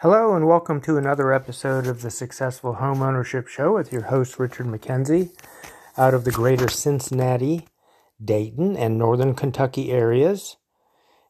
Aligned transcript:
Hello, 0.00 0.34
and 0.34 0.48
welcome 0.48 0.80
to 0.82 0.96
another 0.96 1.32
episode 1.32 1.86
of 1.86 2.02
the 2.02 2.10
Successful 2.10 2.74
Home 2.74 3.00
Ownership 3.00 3.46
Show 3.46 3.72
with 3.74 3.92
your 3.92 4.02
host, 4.02 4.40
Richard 4.40 4.66
McKenzie, 4.66 5.30
out 5.96 6.12
of 6.12 6.24
the 6.24 6.32
greater 6.32 6.68
Cincinnati, 6.68 7.68
Dayton, 8.22 8.76
and 8.76 8.98
Northern 8.98 9.34
Kentucky 9.34 9.92
areas. 9.92 10.56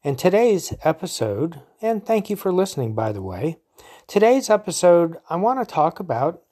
And 0.03 0.19
today's 0.19 0.73
episode, 0.83 1.61
and 1.83 2.05
thank 2.05 2.31
you 2.31 2.37
for 2.37 2.51
listening, 2.51 2.95
by 2.95 3.13
the 3.13 3.21
way. 3.21 3.59
Today's 4.07 4.49
episode, 4.49 5.19
I 5.29 5.37
want 5.37 5.61
to 5.61 5.73
talk 5.73 6.01
about 6.01 6.43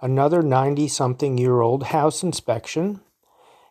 another 0.00 0.42
90 0.42 0.88
something 0.88 1.38
year 1.38 1.60
old 1.60 1.84
house 1.84 2.24
inspection. 2.24 3.00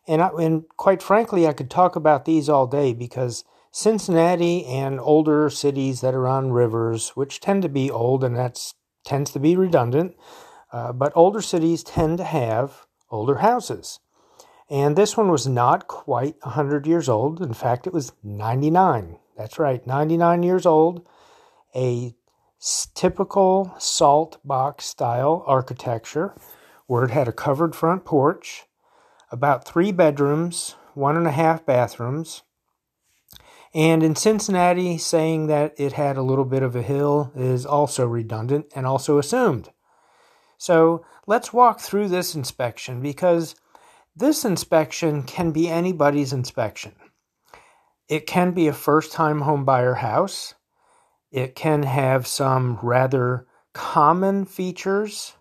And, 0.08 0.21
I, 0.21 0.30
and 0.39 0.64
quite 0.78 1.04
frankly, 1.04 1.46
I 1.46 1.54
could 1.54 1.70
talk 1.70 1.98
about 1.98 2.23
these 2.23 2.48
all 2.48 2.68
day 2.68 2.94
because 2.94 3.44
Cincinnati 3.71 4.65
and 4.65 4.99
older 4.99 5.49
cities 5.49 6.01
that 6.01 6.13
are 6.13 6.27
on 6.27 6.51
rivers, 6.51 7.09
which 7.09 7.39
tend 7.39 7.63
to 7.63 7.70
be 7.70 7.89
old, 7.89 8.23
and 8.23 8.35
that 8.35 8.59
tends 9.05 9.31
to 9.31 9.39
be 9.39 9.55
redundant, 9.55 10.16
uh, 10.73 10.91
but 10.91 11.13
older 11.16 11.41
cities 11.41 11.84
tend 11.84 12.17
to 12.17 12.23
have 12.23 12.85
older 13.09 13.35
houses. 13.35 13.99
And 14.70 14.95
this 14.95 15.17
one 15.17 15.31
was 15.31 15.48
not 15.48 15.88
quite 15.88 16.35
100 16.43 16.88
years 16.88 17.09
old. 17.09 17.41
In 17.41 17.53
fact, 17.53 17.88
it 17.88 17.93
was 17.93 18.13
99. 18.23 19.17
That's 19.38 19.59
right, 19.59 19.85
99 19.85 20.43
years 20.43 20.65
old. 20.65 21.05
A 21.76 22.13
typical 22.93 23.73
salt 23.79 24.38
box 24.45 24.85
style 24.85 25.43
architecture 25.48 26.35
where 26.88 27.05
it 27.05 27.12
had 27.12 27.27
a 27.27 27.34
covered 27.34 27.76
front 27.76 28.05
porch, 28.05 28.65
about 29.31 29.65
three 29.65 29.91
bedrooms, 29.91 30.76
one 30.93 31.15
and 31.15 31.26
a 31.26 31.31
half 31.31 31.65
bathrooms, 31.65 32.43
and 33.73 34.03
in 34.03 34.16
Cincinnati, 34.16 34.98
saying 34.98 35.48
that 35.48 35.73
it 35.77 35.93
had 35.93 36.17
a 36.17 36.23
little 36.23 36.45
bit 36.45 36.63
of 36.63 36.75
a 36.75 36.81
hill 36.81 37.31
is 37.35 37.66
also 37.66 38.05
redundant 38.05 38.66
and 38.75 38.85
also 38.85 39.17
assumed. 39.17 39.70
So 40.57 41.05
let's 41.25 41.54
walk 41.54 41.79
through 41.79 42.09
this 42.09 42.35
inspection 42.35 43.01
because 43.01 43.55
this 44.15 44.43
inspection 44.43 45.23
can 45.23 45.51
be 45.51 45.70
anybody's 45.70 46.34
inspection. 46.34 46.93
It 48.09 48.27
can 48.27 48.51
be 48.51 48.68
a 48.68 48.73
first 48.73 49.13
time 49.13 49.41
home 49.41 49.63
buyer 49.63 49.96
house. 49.96 50.53
It 51.31 51.55
can 51.55 51.84
have 51.84 52.27
some 52.27 52.77
rather 52.84 53.48
common 53.74 54.46
features. 54.46 55.34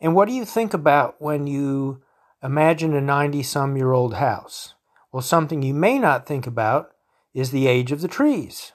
And 0.00 0.12
what 0.12 0.26
do 0.26 0.34
you 0.34 0.44
think 0.44 0.74
about 0.74 1.20
when 1.20 1.46
you 1.46 2.02
imagine 2.42 2.94
a 2.94 3.00
90 3.00 3.44
some 3.44 3.76
year 3.76 3.92
old 3.92 4.14
house? 4.14 4.74
Well, 5.12 5.22
something 5.22 5.62
you 5.62 5.72
may 5.72 6.00
not 6.00 6.26
think 6.26 6.48
about 6.48 6.93
is 7.34 7.50
the 7.50 7.66
age 7.66 7.92
of 7.92 8.00
the 8.00 8.08
trees. 8.08 8.72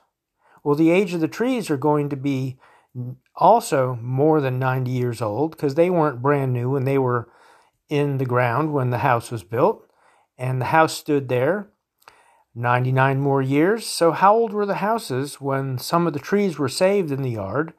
Well, 0.64 0.76
the 0.76 0.92
age 0.92 1.14
of 1.14 1.22
the 1.22 1.28
trees 1.28 1.70
are 1.70 1.78
going 1.78 2.10
to 2.10 2.18
be 2.18 2.58
also 3.36 3.98
more 4.02 4.42
than 4.42 4.60
90 4.60 4.92
years 4.92 5.22
old 5.22 5.52
because 5.52 5.76
they 5.76 5.90
weren't 5.90 6.22
brand 6.22 6.54
new 6.54 6.70
when 6.70 6.84
they 6.84 6.98
were 6.98 7.30
in 7.88 8.18
the 8.18 8.26
ground 8.26 8.74
when 8.74 8.90
the 8.90 9.00
house 9.00 9.32
was 9.32 9.44
built. 9.44 9.86
And 10.38 10.62
the 10.62 10.66
house 10.66 10.94
stood 10.94 11.30
there 11.30 11.70
99 12.56 13.20
more 13.20 13.42
years. 13.42 13.86
So, 13.86 14.12
how 14.12 14.34
old 14.34 14.54
were 14.54 14.66
the 14.66 14.76
houses 14.76 15.42
when 15.42 15.78
some 15.78 16.08
of 16.08 16.14
the 16.14 16.20
trees 16.20 16.58
were 16.58 16.70
saved 16.70 17.12
in 17.12 17.22
the 17.22 17.32
yard? 17.32 17.74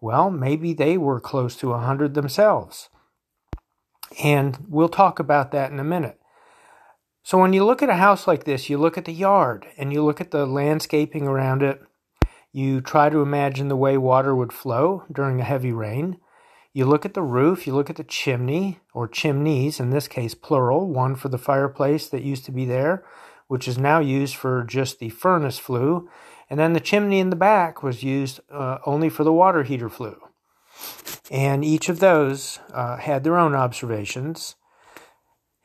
Well, 0.00 0.30
maybe 0.30 0.74
they 0.74 0.98
were 0.98 1.20
close 1.20 1.56
to 1.56 1.70
100 1.70 2.14
themselves. 2.14 2.88
And 4.22 4.58
we'll 4.68 4.88
talk 4.88 5.18
about 5.18 5.50
that 5.52 5.72
in 5.72 5.80
a 5.80 5.84
minute. 5.84 6.20
So 7.26 7.38
when 7.38 7.54
you 7.54 7.64
look 7.64 7.82
at 7.82 7.88
a 7.88 7.94
house 7.94 8.26
like 8.26 8.44
this, 8.44 8.68
you 8.68 8.76
look 8.76 8.98
at 8.98 9.06
the 9.06 9.12
yard 9.12 9.66
and 9.78 9.90
you 9.94 10.04
look 10.04 10.20
at 10.20 10.30
the 10.30 10.44
landscaping 10.44 11.26
around 11.26 11.62
it. 11.62 11.80
You 12.52 12.82
try 12.82 13.08
to 13.08 13.22
imagine 13.22 13.68
the 13.68 13.76
way 13.76 13.96
water 13.96 14.36
would 14.36 14.52
flow 14.52 15.04
during 15.10 15.40
a 15.40 15.44
heavy 15.44 15.72
rain. 15.72 16.18
You 16.74 16.84
look 16.84 17.06
at 17.06 17.14
the 17.14 17.22
roof, 17.22 17.66
you 17.66 17.74
look 17.74 17.88
at 17.88 17.96
the 17.96 18.04
chimney, 18.04 18.80
or 18.92 19.08
chimneys, 19.08 19.80
in 19.80 19.88
this 19.88 20.06
case 20.06 20.34
plural, 20.34 20.86
one 20.86 21.14
for 21.14 21.30
the 21.30 21.38
fireplace 21.38 22.08
that 22.08 22.22
used 22.22 22.44
to 22.44 22.52
be 22.52 22.66
there, 22.66 23.06
which 23.48 23.66
is 23.66 23.78
now 23.78 24.00
used 24.00 24.36
for 24.36 24.62
just 24.62 24.98
the 24.98 25.08
furnace 25.08 25.58
flue. 25.58 26.10
And 26.50 26.60
then 26.60 26.74
the 26.74 26.80
chimney 26.80 27.20
in 27.20 27.30
the 27.30 27.36
back 27.36 27.82
was 27.82 28.02
used 28.02 28.40
uh, 28.50 28.78
only 28.84 29.08
for 29.08 29.24
the 29.24 29.32
water 29.32 29.62
heater 29.62 29.88
flue. 29.88 30.20
And 31.30 31.64
each 31.64 31.88
of 31.88 32.00
those 32.00 32.58
uh, 32.74 32.98
had 32.98 33.24
their 33.24 33.38
own 33.38 33.54
observations. 33.54 34.56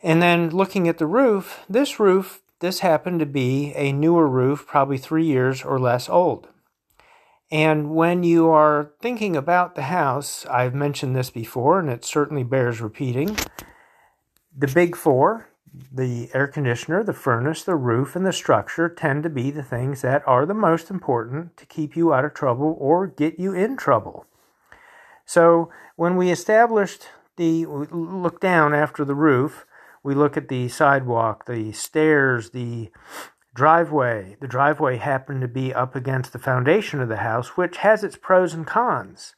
And 0.02 0.22
then 0.22 0.50
looking 0.50 0.88
at 0.88 0.98
the 0.98 1.06
roof, 1.06 1.66
this 1.70 2.00
roof, 2.00 2.42
this 2.60 2.80
happened 2.80 3.20
to 3.20 3.26
be 3.26 3.74
a 3.76 3.92
newer 3.92 4.28
roof, 4.28 4.66
probably 4.68 4.98
three 4.98 5.26
years 5.26 5.64
or 5.64 5.80
less 5.80 6.10
old. 6.10 6.48
And 7.52 7.96
when 7.96 8.24
you 8.24 8.50
are 8.50 8.92
thinking 9.02 9.36
about 9.36 9.76
the 9.76 9.84
house, 9.84 10.46
I've 10.46 10.76
mentioned 10.76 11.16
this 11.16 11.32
before, 11.32 11.80
and 11.80 11.90
it 11.90 12.06
certainly 12.06 12.44
bears 12.44 12.80
repeating. 12.80 13.38
The 14.56 14.68
big 14.68 14.96
four, 14.96 15.50
the 15.92 16.30
air 16.34 16.48
conditioner, 16.48 17.04
the 17.04 17.14
furnace, 17.14 17.64
the 17.64 17.76
roof, 17.76 18.16
and 18.16 18.26
the 18.26 18.34
structure 18.34 18.88
tend 18.88 19.24
to 19.24 19.30
be 19.30 19.52
the 19.52 19.64
things 19.64 20.02
that 20.02 20.24
are 20.28 20.46
the 20.46 20.54
most 20.54 20.90
important 20.90 21.58
to 21.58 21.66
keep 21.66 21.96
you 21.96 22.14
out 22.14 22.26
of 22.26 22.34
trouble 22.34 22.76
or 22.80 23.08
get 23.08 23.40
you 23.40 23.54
in 23.54 23.78
trouble. 23.78 24.26
So 25.26 25.72
when 25.96 26.16
we 26.16 26.32
established 26.32 27.08
the 27.36 27.66
look 27.66 28.40
down 28.40 28.74
after 28.74 29.06
the 29.06 29.16
roof, 29.16 29.66
we 30.10 30.16
look 30.16 30.38
at 30.38 30.48
the 30.48 30.68
sidewalk, 30.68 31.46
the 31.46 31.72
stairs, 31.72 32.50
the 32.50 32.90
driveway. 33.54 34.36
The 34.42 34.48
driveway 34.48 34.98
happened 34.98 35.42
to 35.42 35.48
be 35.48 35.72
up 35.72 35.96
against 35.96 36.34
the 36.34 36.40
foundation 36.40 37.00
of 37.00 37.10
the 37.10 37.18
house, 37.18 37.50
which 37.50 37.78
has 37.78 38.04
its 38.04 38.18
pros 38.18 38.56
and 38.56 38.66
cons. 38.66 39.36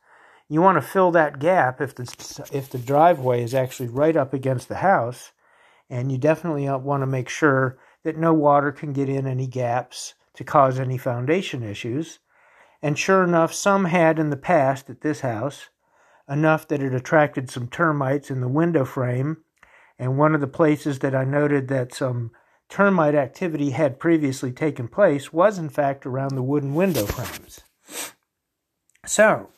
You 0.48 0.62
want 0.62 0.78
to 0.78 0.82
fill 0.82 1.12
that 1.12 1.40
gap 1.40 1.82
if 1.82 1.94
the 1.94 2.04
if 2.54 2.70
the 2.70 2.78
driveway 2.78 3.44
is 3.44 3.54
actually 3.54 3.90
right 3.90 4.16
up 4.16 4.34
against 4.34 4.70
the 4.70 4.78
house, 4.78 5.34
and 5.90 6.10
you 6.10 6.18
definitely 6.18 6.70
uh, 6.70 6.78
want 6.78 7.02
to 7.02 7.06
make 7.06 7.28
sure 7.28 7.78
that 8.04 8.16
no 8.16 8.34
water 8.34 8.72
can 8.72 8.94
get 8.94 9.10
in 9.10 9.28
any 9.28 9.48
gaps 9.48 10.14
to 10.36 10.46
cause 10.46 10.80
any 10.80 10.98
foundation 10.98 11.64
issues. 11.64 12.20
And 12.82 12.98
sure 12.98 13.26
enough, 13.26 13.54
some 13.54 13.84
had 13.84 14.20
in 14.20 14.30
the 14.30 14.38
past 14.38 14.90
at 14.90 15.02
this 15.02 15.20
house, 15.20 15.68
enough 16.30 16.66
that 16.70 16.82
it 16.82 16.94
attracted 16.94 17.50
some 17.50 17.68
termites 17.68 18.32
in 18.32 18.40
the 18.40 18.48
window 18.48 18.86
frame 18.86 19.44
and 20.02 20.18
one 20.18 20.34
of 20.34 20.42
the 20.42 20.48
places 20.48 20.98
that 21.00 21.14
I 21.14 21.24
noted 21.24 21.68
that 21.68 21.94
some 21.94 22.32
termite 22.70 23.14
activity 23.14 23.70
had 23.70 24.00
previously 24.00 24.52
taken 24.52 24.88
place 24.88 25.32
was, 25.32 25.60
in 25.60 25.70
fact, 25.70 26.08
around 26.08 26.34
the 26.34 26.42
wooden 26.42 26.74
window 26.74 27.06
frames. 27.06 27.62
So, 29.06 29.50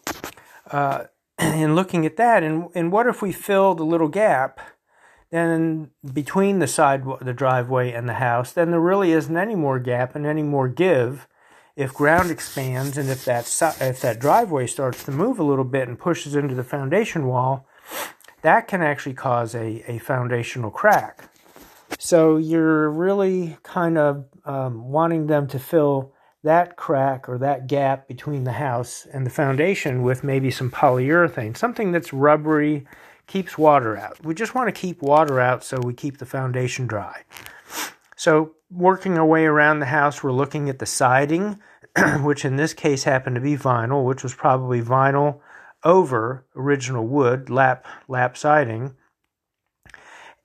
uh, 0.70 1.06
in 1.40 1.76
looking 1.76 2.06
at 2.06 2.18
that, 2.18 2.44
and, 2.44 2.68
and 2.76 2.92
what 2.92 3.08
if 3.08 3.22
we 3.22 3.32
filled 3.32 3.80
a 3.80 3.86
little 3.86 4.10
gap 4.10 4.60
then 5.32 5.92
between 6.14 6.60
the 6.60 6.68
side, 6.68 7.06
the 7.22 7.34
driveway, 7.34 7.94
and 7.94 8.10
the 8.10 8.16
house? 8.16 8.52
Then 8.52 8.72
there 8.72 8.82
really 8.82 9.14
isn't 9.14 9.38
any 9.38 9.56
more 9.56 9.80
gap 9.80 10.14
and 10.14 10.26
any 10.26 10.44
more 10.44 10.68
give. 10.68 11.26
If 11.78 11.94
ground 11.94 12.30
expands 12.30 12.98
and 12.98 13.10
if 13.10 13.24
that 13.26 13.46
if 13.80 14.02
that 14.02 14.20
driveway 14.20 14.68
starts 14.68 15.06
to 15.06 15.12
move 15.12 15.40
a 15.40 15.44
little 15.44 15.64
bit 15.64 15.88
and 15.88 15.98
pushes 15.98 16.36
into 16.36 16.54
the 16.54 16.66
foundation 16.66 17.28
wall, 17.28 17.66
that 18.44 18.68
can 18.68 18.82
actually 18.82 19.16
cause 19.16 19.56
a, 19.56 19.84
a 19.88 19.98
foundational 20.00 20.70
crack. 20.70 21.30
So 21.98 22.38
you're 22.38 22.90
really 22.90 23.58
kind 23.64 23.98
of 23.98 24.26
um, 24.46 24.90
wanting 24.90 25.28
them 25.28 25.48
to 25.48 25.60
fill 25.60 26.14
that 26.44 26.76
crack 26.76 27.30
or 27.30 27.38
that 27.38 27.68
gap 27.68 28.08
between 28.08 28.44
the 28.44 28.52
house 28.52 29.08
and 29.12 29.26
the 29.26 29.30
foundation 29.30 30.04
with 30.04 30.24
maybe 30.24 30.52
some 30.52 30.70
polyurethane, 30.70 31.56
something 31.56 31.94
that's 31.94 32.12
rubbery, 32.12 32.86
keeps 33.28 33.58
water 33.58 33.98
out. 33.98 34.24
We 34.26 34.34
just 34.34 34.54
want 34.54 34.68
to 34.68 34.80
keep 34.80 35.02
water 35.02 35.40
out 35.40 35.64
so 35.64 35.80
we 35.80 35.94
keep 35.94 36.18
the 36.18 36.26
foundation 36.26 36.86
dry. 36.86 37.24
So, 38.18 38.56
working 38.70 39.18
our 39.18 39.26
way 39.26 39.46
around 39.46 39.80
the 39.80 39.86
house, 39.86 40.22
we're 40.22 40.34
looking 40.34 40.70
at 40.70 40.80
the 40.80 40.86
siding, 40.86 41.60
which 42.22 42.44
in 42.44 42.58
this 42.58 42.74
case 42.74 43.04
happened 43.06 43.36
to 43.36 43.42
be 43.42 43.56
vinyl, 43.56 44.06
which 44.06 44.24
was 44.24 44.34
probably 44.34 44.82
vinyl 44.82 45.40
over 45.84 46.46
original 46.56 47.06
wood, 47.06 47.50
lap, 47.50 47.86
lap 48.08 48.38
siding. 48.38 48.96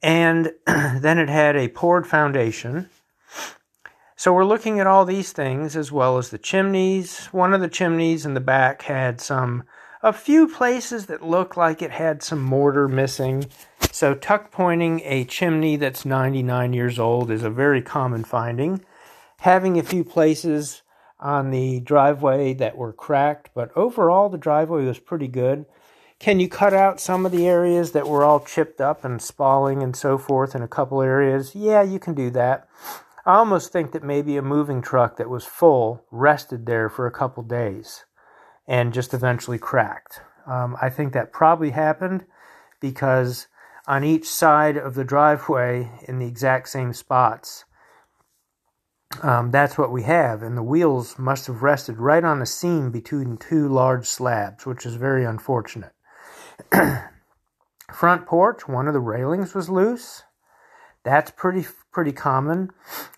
And 0.02 0.52
then 0.67 1.19
it 1.19 1.29
had 1.29 1.56
a 1.56 1.69
poured 1.69 2.06
foundation. 2.06 2.88
So 4.17 4.32
we're 4.32 4.44
looking 4.44 4.81
at 4.81 4.87
all 4.87 5.05
these 5.05 5.31
things 5.31 5.76
as 5.76 5.93
well 5.93 6.19
as 6.19 6.31
the 6.31 6.38
chimneys. 6.38 7.26
One 7.26 7.55
of 7.55 7.61
the 7.61 7.69
chimneys 7.69 8.26
in 8.26 8.35
the 8.35 8.40
back 8.40 8.82
had 8.82 9.20
some, 9.20 9.62
a 10.02 10.12
few 10.12 10.49
places 10.49 11.06
that 11.06 11.25
looked 11.25 11.56
like 11.56 11.82
it 11.82 11.93
had 11.93 12.23
some 12.23 12.43
mortar 12.43 12.88
missing. 12.88 13.44
So 13.93 14.14
tuck 14.14 14.50
pointing 14.50 15.02
a 15.05 15.25
chimney 15.25 15.76
that's 15.76 16.05
99 16.05 16.73
years 16.73 16.99
old 16.99 17.31
is 17.31 17.44
a 17.44 17.50
very 17.50 17.81
common 17.81 18.25
finding. 18.25 18.84
Having 19.41 19.79
a 19.79 19.84
few 19.84 20.02
places 20.02 20.82
on 21.20 21.50
the 21.50 21.81
driveway 21.81 22.55
that 22.55 22.76
were 22.76 22.93
cracked, 22.93 23.50
but 23.55 23.70
overall 23.76 24.29
the 24.29 24.38
driveway 24.38 24.85
was 24.85 24.99
pretty 24.99 25.29
good. 25.29 25.67
Can 26.19 26.41
you 26.41 26.49
cut 26.49 26.75
out 26.75 27.00
some 27.00 27.25
of 27.26 27.32
the 27.32 27.47
areas 27.47 27.93
that 27.93 28.06
were 28.09 28.25
all 28.25 28.41
chipped 28.41 28.81
up 28.81 29.05
and 29.05 29.23
spalling 29.23 29.82
and 29.82 29.94
so 29.94 30.19
forth 30.19 30.55
in 30.55 30.62
a 30.62 30.69
couple 30.69 31.00
areas? 31.03 31.55
Yeah, 31.55 31.82
you 31.82 31.99
can 31.99 32.15
do 32.15 32.31
that. 32.31 32.69
I 33.26 33.37
almost 33.37 33.73
think 33.73 33.93
that 33.93 34.03
maybe 34.03 34.37
a 34.37 34.43
moving 34.43 34.81
truck 34.82 35.17
that 35.17 35.29
was 35.31 35.44
full 35.44 36.05
rested 36.11 36.67
there 36.67 36.88
for 36.88 37.06
a 37.06 37.12
couple 37.12 37.43
days. 37.43 38.05
and 38.67 38.93
just 38.93 39.15
eventually 39.15 39.59
cracked. 39.59 40.20
Um, 40.47 40.76
I 40.81 40.91
think 40.91 41.12
that 41.12 41.32
probably 41.32 41.70
happened 41.70 42.26
because 42.81 43.47
on 43.87 44.05
each 44.05 44.29
side 44.29 44.76
of 44.76 44.94
the 44.94 45.05
driveway, 45.05 45.91
in 46.06 46.19
the 46.19 46.26
exact 46.26 46.69
same 46.69 46.93
spots, 46.93 47.65
um, 49.23 49.50
that's 49.50 49.76
what 49.79 49.93
we 49.93 50.03
have. 50.03 50.43
And 50.43 50.56
the 50.56 50.62
wheels 50.62 51.19
must 51.19 51.47
have 51.47 51.62
rested 51.62 51.99
right 51.99 52.25
on 52.25 52.38
the 52.38 52.47
seam 52.47 52.91
between 52.91 53.37
two 53.37 53.69
large 53.69 54.06
slabs, 54.06 54.67
which 54.67 54.87
is 54.87 54.94
very 54.94 55.25
unfortunate. 55.25 55.93
Front 57.93 58.26
porch, 58.26 58.69
one 58.69 58.87
of 58.87 58.94
the 58.94 59.00
railings 59.00 59.55
was 59.55 59.69
loose. 59.69 60.25
That's 61.05 61.31
pretty 61.31 61.67
pretty 61.91 62.12
common. 62.12 62.70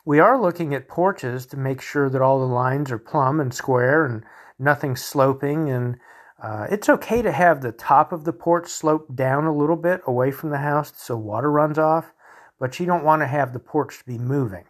We 0.04 0.20
are 0.20 0.40
looking 0.40 0.74
at 0.74 0.88
porches 0.88 1.44
to 1.46 1.56
make 1.56 1.80
sure 1.80 2.08
that 2.08 2.22
all 2.22 2.38
the 2.38 2.54
lines 2.54 2.90
are 2.92 2.98
plumb 2.98 3.40
and 3.40 3.52
square 3.52 4.04
and 4.04 4.22
nothing 4.58 4.96
sloping. 4.96 5.68
And 5.68 5.96
uh, 6.42 6.66
it's 6.70 6.88
okay 6.88 7.20
to 7.20 7.32
have 7.32 7.60
the 7.60 7.72
top 7.72 8.12
of 8.12 8.24
the 8.24 8.32
porch 8.32 8.68
slope 8.68 9.14
down 9.14 9.44
a 9.44 9.56
little 9.56 9.76
bit 9.76 10.02
away 10.06 10.30
from 10.30 10.50
the 10.50 10.58
house 10.58 10.92
so 10.96 11.16
water 11.16 11.50
runs 11.50 11.78
off, 11.78 12.12
but 12.58 12.78
you 12.78 12.86
don't 12.86 13.04
want 13.04 13.22
to 13.22 13.26
have 13.26 13.52
the 13.52 13.58
porch 13.58 13.98
to 13.98 14.04
be 14.04 14.18
moving. 14.18 14.64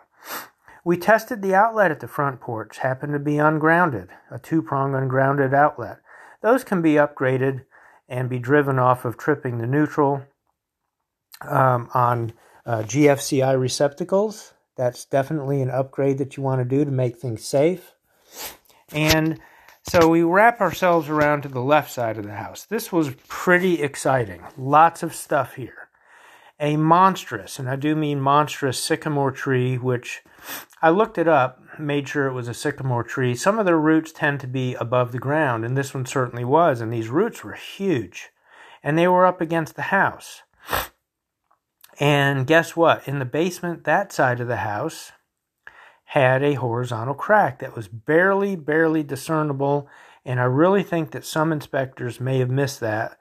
We 0.85 0.97
tested 0.97 1.43
the 1.43 1.55
outlet 1.55 1.91
at 1.91 2.01
the 2.01 2.09
front 2.09 2.41
porch, 2.41 2.79
happened 2.79 3.13
to 3.13 3.19
be 3.19 3.39
ungrounded, 3.39 4.09
a 4.31 4.39
two 4.39 4.63
prong 4.63 4.95
ungrounded 4.95 5.53
outlet. 5.53 5.99
Those 6.43 6.65
can 6.65 6.81
be 6.81 6.95
upgraded 6.95 7.65
and 8.09 8.29
be 8.29 8.39
driven 8.39 8.79
off 8.79 9.05
of 9.05 9.17
tripping 9.17 9.59
the 9.59 9.67
neutral 9.67 10.23
um, 11.43 11.89
on 11.95 12.33
uh, 12.65 12.83
GFCI 12.83 13.59
receptacles. 13.59 14.55
That's 14.77 15.05
definitely 15.05 15.61
an 15.61 15.71
upgrade 15.71 16.19
that 16.19 16.37
you 16.37 16.43
want 16.43 16.61
to 16.61 16.65
do 16.65 16.85
to 16.85 16.91
make 16.91 17.19
things 17.19 17.45
safe. 17.45 17.93
And 18.93 19.39
so 19.83 20.09
we 20.09 20.23
wrap 20.23 20.61
ourselves 20.61 21.09
around 21.09 21.43
to 21.43 21.49
the 21.49 21.61
left 21.61 21.91
side 21.91 22.17
of 22.17 22.25
the 22.25 22.35
house. 22.35 22.65
This 22.65 22.91
was 22.91 23.11
pretty 23.29 23.83
exciting. 23.83 24.43
Lots 24.57 25.03
of 25.03 25.15
stuff 25.15 25.55
here. 25.55 25.90
A 26.63 26.77
monstrous, 26.77 27.59
and 27.59 27.71
I 27.71 27.77
do 27.77 27.97
mean 27.97 28.21
monstrous 28.21 28.79
sycamore 28.79 29.33
tree, 29.33 29.79
which 29.79 30.23
I 30.83 30.91
looked 30.91 31.17
it 31.17 31.27
up, 31.27 31.59
made 31.79 32.07
sure 32.07 32.27
it 32.27 32.35
was 32.35 32.49
a 32.49 32.55
sycamore 32.55 33.03
tree. 33.03 33.35
Some 33.35 33.59
of 33.59 33.65
their 33.65 33.79
roots 33.79 34.13
tend 34.13 34.41
to 34.41 34.47
be 34.47 34.75
above 34.75 35.13
the 35.13 35.19
ground, 35.19 35.65
and 35.65 35.75
this 35.75 35.95
one 35.95 36.05
certainly 36.05 36.45
was, 36.45 36.83
and 36.83 36.93
these 36.93 37.09
roots 37.09 37.43
were 37.43 37.55
huge. 37.55 38.29
And 38.83 38.99
they 38.99 39.09
were 39.09 39.25
up 39.25 39.41
against 39.41 39.77
the 39.77 39.83
house. 39.83 40.43
And 41.99 42.47
guess 42.47 42.77
what? 42.77 43.07
In 43.07 43.19
the 43.19 43.25
basement, 43.25 43.85
that 43.85 44.13
side 44.13 44.41
of 44.41 44.49
the 44.49 44.57
house 44.57 45.13
had 46.05 46.43
a 46.43 46.55
horizontal 46.55 47.15
crack 47.15 47.59
that 47.61 47.77
was 47.77 47.89
barely, 47.89 48.57
barely 48.57 49.03
discernible. 49.03 49.89
And 50.25 50.41
I 50.41 50.45
really 50.45 50.83
think 50.83 51.13
that 51.13 51.25
some 51.25 51.53
inspectors 51.53 52.21
may 52.21 52.39
have 52.39 52.51
missed 52.51 52.81
that 52.81 53.19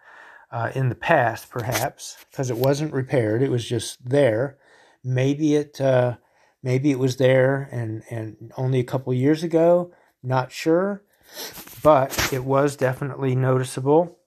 uh, 0.52 0.72
in 0.76 0.90
the 0.90 0.96
past, 0.96 1.50
perhaps, 1.50 2.18
because 2.30 2.50
it 2.50 2.58
wasn't 2.58 2.94
repaired. 2.94 3.42
It 3.42 3.52
was 3.52 3.68
just 3.68 4.10
there. 4.10 4.58
Maybe 5.04 5.56
it, 5.56 5.80
uh, 5.80 6.18
maybe 6.64 6.92
it 6.92 7.00
was 7.00 7.18
there 7.18 7.70
and, 7.72 8.04
and 8.10 8.52
only 8.58 8.80
a 8.80 8.86
couple 8.86 9.14
years 9.14 9.44
ago. 9.44 9.94
Not 10.22 10.52
sure, 10.52 11.04
but 11.84 12.34
it 12.34 12.44
was 12.44 12.76
definitely 12.76 13.36
noticeable. 13.36 14.18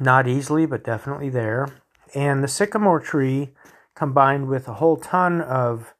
Not 0.00 0.26
easily, 0.26 0.66
but 0.66 0.84
definitely 0.84 1.30
there. 1.30 1.68
And 2.14 2.42
the 2.42 2.48
sycamore 2.48 3.00
tree, 3.00 3.50
combined 3.94 4.48
with 4.48 4.68
a 4.68 4.74
whole 4.74 4.96
ton 4.96 5.40
of 5.40 5.94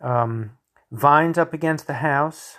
um, 0.00 0.52
vines 0.90 1.38
up 1.38 1.52
against 1.52 1.86
the 1.86 1.94
house 1.94 2.58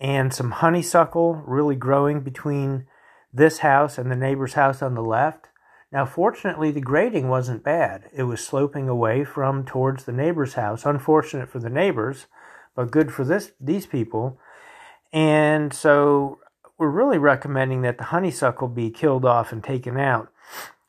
and 0.00 0.34
some 0.34 0.50
honeysuckle 0.50 1.34
really 1.46 1.76
growing 1.76 2.20
between 2.20 2.86
this 3.32 3.58
house 3.58 3.98
and 3.98 4.10
the 4.10 4.16
neighbor's 4.16 4.54
house 4.54 4.82
on 4.82 4.94
the 4.94 5.02
left. 5.02 5.48
Now, 5.90 6.06
fortunately, 6.06 6.70
the 6.70 6.80
grading 6.80 7.28
wasn't 7.28 7.62
bad. 7.62 8.08
It 8.14 8.22
was 8.24 8.44
sloping 8.44 8.88
away 8.88 9.24
from 9.24 9.64
towards 9.64 10.04
the 10.04 10.12
neighbor's 10.12 10.54
house. 10.54 10.86
Unfortunate 10.86 11.50
for 11.50 11.58
the 11.58 11.70
neighbors, 11.70 12.26
but 12.74 12.90
good 12.90 13.12
for 13.12 13.24
this 13.24 13.52
these 13.60 13.86
people. 13.86 14.38
And 15.12 15.72
so 15.74 16.38
we're 16.78 16.88
really 16.88 17.18
recommending 17.18 17.82
that 17.82 17.98
the 17.98 18.04
honeysuckle 18.04 18.68
be 18.68 18.90
killed 18.90 19.24
off 19.24 19.52
and 19.52 19.62
taken 19.62 19.98
out. 19.98 20.32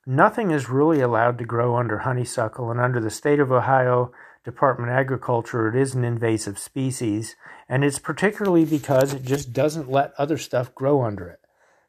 Nothing 0.06 0.52
is 0.52 0.70
really 0.70 1.02
allowed 1.02 1.38
to 1.38 1.46
grow 1.46 1.76
under 1.76 2.00
honeysuckle, 2.00 2.72
and 2.72 2.80
under 2.80 3.00
the 3.00 3.10
state 3.10 3.40
of 3.40 3.52
Ohio 3.52 4.12
Department 4.44 4.92
of 4.92 4.98
Agriculture, 4.98 5.70
it 5.70 5.76
is 5.76 5.96
an 5.96 6.04
invasive 6.04 6.60
species, 6.60 7.36
and 7.70 7.86
it's 7.86 8.00
particularly 8.00 8.66
because 8.66 9.14
it 9.14 9.24
just 9.24 9.54
doesn't 9.54 9.90
let 9.90 10.14
other 10.18 10.38
stuff 10.38 10.76
grow 10.76 11.04
under 11.04 11.28
it. 11.30 11.40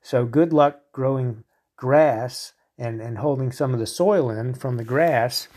So, 0.05 0.27
good 0.27 0.53
luck 0.53 0.81
growing 0.93 1.45
grass 1.77 2.53
and, 2.77 3.01
and 3.01 3.17
holding 3.17 3.51
some 3.53 3.73
of 3.73 3.81
the 3.81 3.87
soil 3.87 4.29
in 4.29 4.53
from 4.53 4.77
the 4.77 4.85
grass. 4.85 5.49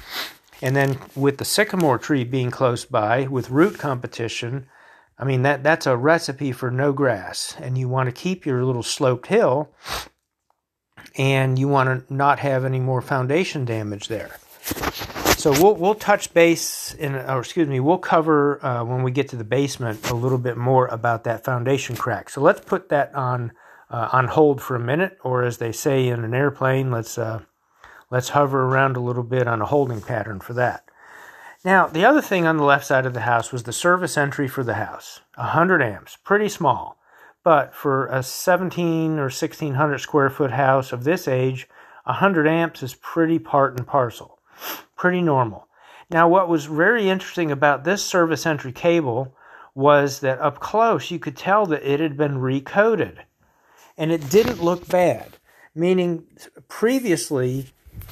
And 0.62 0.74
then, 0.74 0.98
with 1.18 1.38
the 1.38 1.46
sycamore 1.46 1.98
tree 1.98 2.24
being 2.24 2.50
close 2.50 2.86
by, 2.86 3.28
with 3.28 3.50
root 3.50 3.78
competition, 3.78 4.68
I 5.20 5.26
mean, 5.26 5.42
that, 5.42 5.64
that's 5.64 5.86
a 5.86 5.98
recipe 5.98 6.54
for 6.54 6.72
no 6.72 6.94
grass. 6.94 7.58
And 7.60 7.78
you 7.78 7.90
want 7.90 8.08
to 8.08 8.14
keep 8.14 8.46
your 8.46 8.64
little 8.64 8.84
sloped 8.84 9.28
hill 9.28 9.70
and 11.18 11.60
you 11.60 11.68
want 11.68 12.08
to 12.08 12.14
not 12.14 12.40
have 12.40 12.64
any 12.64 12.80
more 12.80 13.02
foundation 13.02 13.66
damage 13.66 14.08
there. 14.08 14.38
So 15.38 15.52
we'll 15.52 15.76
we'll 15.76 15.96
touch 15.96 16.34
base 16.34 16.94
in, 16.96 17.16
or 17.16 17.40
excuse 17.40 17.68
me, 17.68 17.80
we'll 17.80 17.98
cover 17.98 18.64
uh, 18.66 18.84
when 18.84 19.04
we 19.04 19.12
get 19.12 19.30
to 19.30 19.36
the 19.36 19.44
basement 19.44 20.10
a 20.10 20.16
little 20.16 20.38
bit 20.38 20.58
more 20.58 20.88
about 20.88 21.26
that 21.26 21.44
foundation 21.44 21.96
crack. 21.96 22.30
So 22.30 22.42
let's 22.42 22.62
put 22.62 22.90
that 22.90 23.14
on 23.14 23.52
uh, 23.90 24.10
on 24.12 24.28
hold 24.28 24.62
for 24.62 24.76
a 24.76 24.80
minute, 24.80 25.18
or 25.24 25.44
as 25.44 25.58
they 25.58 25.72
say 25.72 26.08
in 26.08 26.24
an 26.24 26.34
airplane, 26.34 26.92
let's 26.92 27.18
uh, 27.18 27.42
let's 28.10 28.30
hover 28.30 28.66
around 28.66 28.98
a 28.98 29.02
little 29.02 29.24
bit 29.24 29.48
on 29.48 29.62
a 29.62 29.66
holding 29.66 30.02
pattern 30.02 30.40
for 30.40 30.54
that. 30.54 30.84
Now 31.64 31.88
the 31.88 32.06
other 32.06 32.22
thing 32.22 32.46
on 32.46 32.58
the 32.58 32.64
left 32.64 32.86
side 32.86 33.06
of 33.06 33.14
the 33.14 33.22
house 33.22 33.52
was 33.52 33.64
the 33.64 33.74
service 33.74 34.18
entry 34.18 34.48
for 34.48 34.64
the 34.64 34.76
house, 34.76 35.22
100 35.36 35.82
amps, 35.82 36.18
pretty 36.24 36.50
small. 36.50 36.98
But 37.44 37.74
for 37.74 38.08
a 38.08 38.24
17 38.24 39.18
or 39.18 39.30
1600 39.30 40.00
square 40.00 40.30
foot 40.30 40.52
house 40.52 40.92
of 40.92 41.06
this 41.06 41.28
age, 41.28 41.70
100 42.04 42.48
amps 42.48 42.84
is 42.84 42.96
pretty 42.96 43.40
part 43.40 43.78
and 43.78 43.88
parcel, 43.88 44.40
pretty 44.98 45.22
normal. 45.22 45.68
Now, 46.10 46.28
what 46.28 46.48
was 46.48 46.66
very 46.66 47.10
interesting 47.10 47.52
about 47.52 47.84
this 47.84 48.04
service 48.04 48.46
entry 48.46 48.72
cable 48.72 49.36
was 49.76 50.22
that 50.22 50.40
up 50.40 50.60
close 50.60 51.12
you 51.12 51.20
could 51.20 51.38
tell 51.38 51.66
that 51.68 51.90
it 51.90 52.00
had 52.00 52.18
been 52.18 52.40
recoated 52.40 53.24
and 53.98 54.12
it 54.12 54.30
didn't 54.30 54.64
look 54.64 54.88
bad. 54.88 55.38
Meaning, 55.74 56.26
previously, 56.68 57.68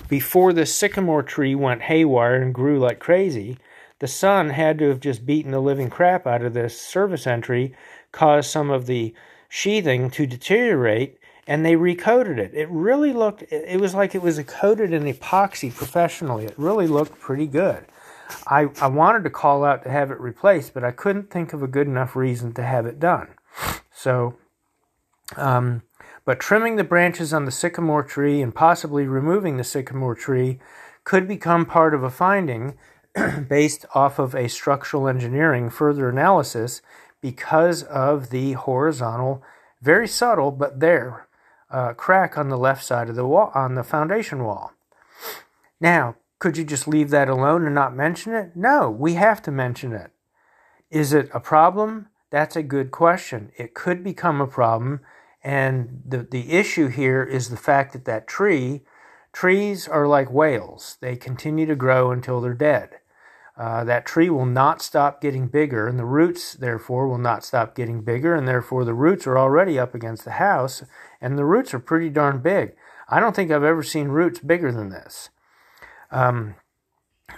before 0.08 0.54
the 0.54 0.66
sycamore 0.66 1.24
tree 1.24 1.56
went 1.56 1.84
haywire 1.84 2.42
and 2.42 2.54
grew 2.54 2.80
like 2.80 3.00
crazy, 3.00 3.58
the 4.00 4.08
sun 4.08 4.50
had 4.50 4.78
to 4.80 4.90
have 4.90 5.00
just 5.00 5.26
beaten 5.26 5.52
the 5.52 5.60
living 5.60 5.90
crap 5.90 6.28
out 6.28 6.44
of 6.44 6.54
this 6.54 6.80
service 6.80 7.26
entry 7.26 7.76
caused 8.12 8.50
some 8.50 8.70
of 8.70 8.86
the 8.86 9.14
sheathing 9.50 10.10
to 10.10 10.26
deteriorate 10.26 11.18
and 11.48 11.66
they 11.66 11.76
recoated 11.76 12.40
it. 12.40 12.54
It 12.54 12.70
really 12.70 13.14
looked, 13.14 13.44
it 13.52 13.80
was 13.80 13.94
like 13.94 14.16
it 14.16 14.22
was 14.22 14.42
coated 14.48 14.94
in 14.94 15.04
epoxy 15.04 15.74
professionally. 15.74 16.46
It 16.46 16.56
really 16.58 16.88
looked 16.88 17.20
pretty 17.20 17.48
good. 17.48 17.86
I, 18.48 18.70
I 18.82 18.88
wanted 18.88 19.24
to 19.26 19.30
call 19.30 19.64
out 19.64 19.84
to 19.84 19.92
have 19.92 20.10
it 20.10 20.20
replaced, 20.20 20.74
but 20.74 20.84
I 20.84 20.92
couldn't 20.92 21.30
think 21.30 21.54
of 21.54 21.62
a 21.62 21.68
good 21.68 21.88
enough 21.88 22.16
reason 22.16 22.54
to 22.54 22.64
have 22.64 22.88
it 22.88 23.00
done. 23.00 23.30
So, 23.92 24.38
um, 25.36 25.82
but 26.24 26.40
trimming 26.40 26.76
the 26.76 26.84
branches 26.84 27.34
on 27.34 27.46
the 27.46 27.52
sycamore 27.52 28.04
tree 28.04 28.42
and 28.42 28.54
possibly 28.54 29.06
removing 29.06 29.58
the 29.58 29.64
sycamore 29.64 30.16
tree 30.16 30.60
could 31.04 31.28
become 31.28 31.66
part 31.66 31.94
of 31.94 32.04
a 32.04 32.10
finding 32.10 32.78
based 33.48 33.86
off 33.94 34.20
of 34.20 34.36
a 34.36 34.50
structural 34.50 35.08
engineering 35.08 35.70
further 35.70 36.10
analysis 36.10 36.82
because 37.22 37.84
of 37.84 38.30
the 38.30 38.54
horizontal, 38.54 39.44
very 39.82 40.08
subtle 40.08 40.52
but 40.52 40.80
there, 40.80 41.28
uh, 41.70 41.94
crack 41.94 42.38
on 42.38 42.50
the 42.50 42.58
left 42.58 42.84
side 42.84 43.10
of 43.10 43.16
the 43.16 43.26
wall, 43.26 43.52
on 43.56 43.76
the 43.76 43.84
foundation 43.84 44.44
wall. 44.44 44.74
Now, 45.80 46.16
could 46.40 46.58
you 46.58 46.64
just 46.64 46.88
leave 46.88 47.10
that 47.12 47.30
alone 47.30 47.66
and 47.66 47.74
not 47.74 47.96
mention 47.96 48.34
it? 48.34 48.56
No, 48.56 48.90
we 48.90 49.14
have 49.14 49.42
to 49.44 49.52
mention 49.52 49.94
it. 49.94 50.12
Is 50.90 51.14
it 51.14 51.30
a 51.34 51.40
problem? 51.40 52.08
That's 52.30 52.56
a 52.56 52.64
good 52.64 52.92
question. 52.92 53.52
It 53.58 53.74
could 53.74 54.04
become 54.04 54.42
a 54.42 54.48
problem, 54.48 55.02
and 55.46 56.02
the, 56.04 56.24
the 56.24 56.54
issue 56.54 56.88
here 56.88 57.22
is 57.22 57.50
the 57.50 57.56
fact 57.56 57.94
that 57.94 58.06
that 58.06 58.28
tree, 58.28 58.82
trees 59.32 59.88
are 59.88 60.08
like 60.08 60.32
whales. 60.32 60.98
They 61.02 61.16
continue 61.16 61.68
to 61.68 61.76
grow 61.76 62.10
until 62.10 62.42
they're 62.42 62.56
dead. 62.56 62.96
Uh, 63.56 63.84
that 63.84 64.08
tree 64.08 64.28
will 64.28 64.48
not 64.48 64.82
stop 64.82 65.22
getting 65.22 65.48
bigger, 65.48 65.88
and 65.88 66.00
the 66.00 66.04
roots, 66.04 66.56
therefore, 66.56 67.08
will 67.08 67.20
not 67.20 67.46
stop 67.46 67.76
getting 67.76 68.02
bigger, 68.02 68.34
and 68.34 68.48
therefore 68.48 68.84
the 68.84 68.96
roots 68.96 69.28
are 69.28 69.38
already 69.38 69.78
up 69.78 69.94
against 69.94 70.26
the 70.26 70.32
house, 70.32 70.84
and 71.22 71.38
the 71.38 71.46
roots 71.46 71.76
are 71.76 71.80
pretty 71.80 72.10
darn 72.10 72.40
big. 72.40 72.76
I 73.08 73.20
don't 73.20 73.36
think 73.36 73.52
I've 73.52 73.64
ever 73.64 73.84
seen 73.84 74.08
roots 74.08 74.40
bigger 74.40 74.72
than 74.72 74.90
this. 74.90 75.30
Um, 76.10 76.56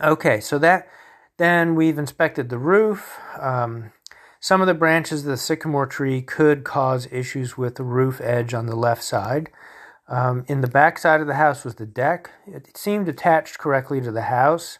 okay, 0.01 0.39
so 0.39 0.57
that 0.59 0.87
then 1.35 1.75
we've 1.75 1.99
inspected 1.99 2.47
the 2.47 2.57
roof. 2.57 3.19
Um, 3.37 3.91
Some 4.47 4.61
of 4.61 4.67
the 4.67 4.73
branches 4.73 5.25
of 5.25 5.27
the 5.29 5.35
sycamore 5.35 5.87
tree 5.87 6.21
could 6.21 6.63
cause 6.63 7.05
issues 7.11 7.57
with 7.57 7.75
the 7.75 7.83
roof 7.83 8.21
edge 8.21 8.53
on 8.53 8.65
the 8.65 8.77
left 8.77 9.03
side. 9.03 9.49
Um, 10.07 10.45
in 10.47 10.61
the 10.61 10.69
back 10.69 10.97
side 10.97 11.19
of 11.19 11.27
the 11.27 11.33
house 11.33 11.65
was 11.65 11.75
the 11.75 11.85
deck. 11.85 12.31
It 12.45 12.77
seemed 12.77 13.09
attached 13.09 13.59
correctly 13.59 13.99
to 13.99 14.09
the 14.09 14.21
house. 14.21 14.79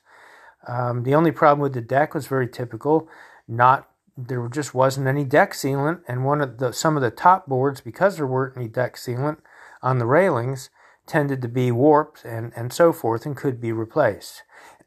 Um, 0.70 1.04
the 1.04 1.14
only 1.14 1.32
problem 1.32 1.60
with 1.60 1.74
the 1.74 1.82
deck 1.82 2.14
was 2.14 2.28
very 2.28 2.48
typical. 2.48 3.10
Not 3.46 3.90
there 4.16 4.48
just 4.48 4.74
wasn't 4.74 5.08
any 5.08 5.26
deck 5.26 5.52
sealant, 5.52 6.00
and 6.08 6.24
one 6.24 6.40
of 6.40 6.60
the 6.60 6.72
some 6.72 6.96
of 6.96 7.04
the 7.04 7.12
top 7.12 7.46
boards, 7.46 7.82
because 7.82 8.16
there 8.16 8.26
weren't 8.26 8.56
any 8.56 8.70
deck 8.70 8.96
sealant 8.96 9.40
on 9.84 10.00
the 10.00 10.06
railings, 10.06 10.70
tended 11.08 11.42
to 11.42 11.50
be 11.50 11.74
warped 11.74 12.24
and, 12.24 12.54
and 12.56 12.72
so 12.72 12.94
forth 12.94 13.26
and 13.26 13.36
could 13.36 13.60
be 13.60 13.74
replaced. 13.74 14.44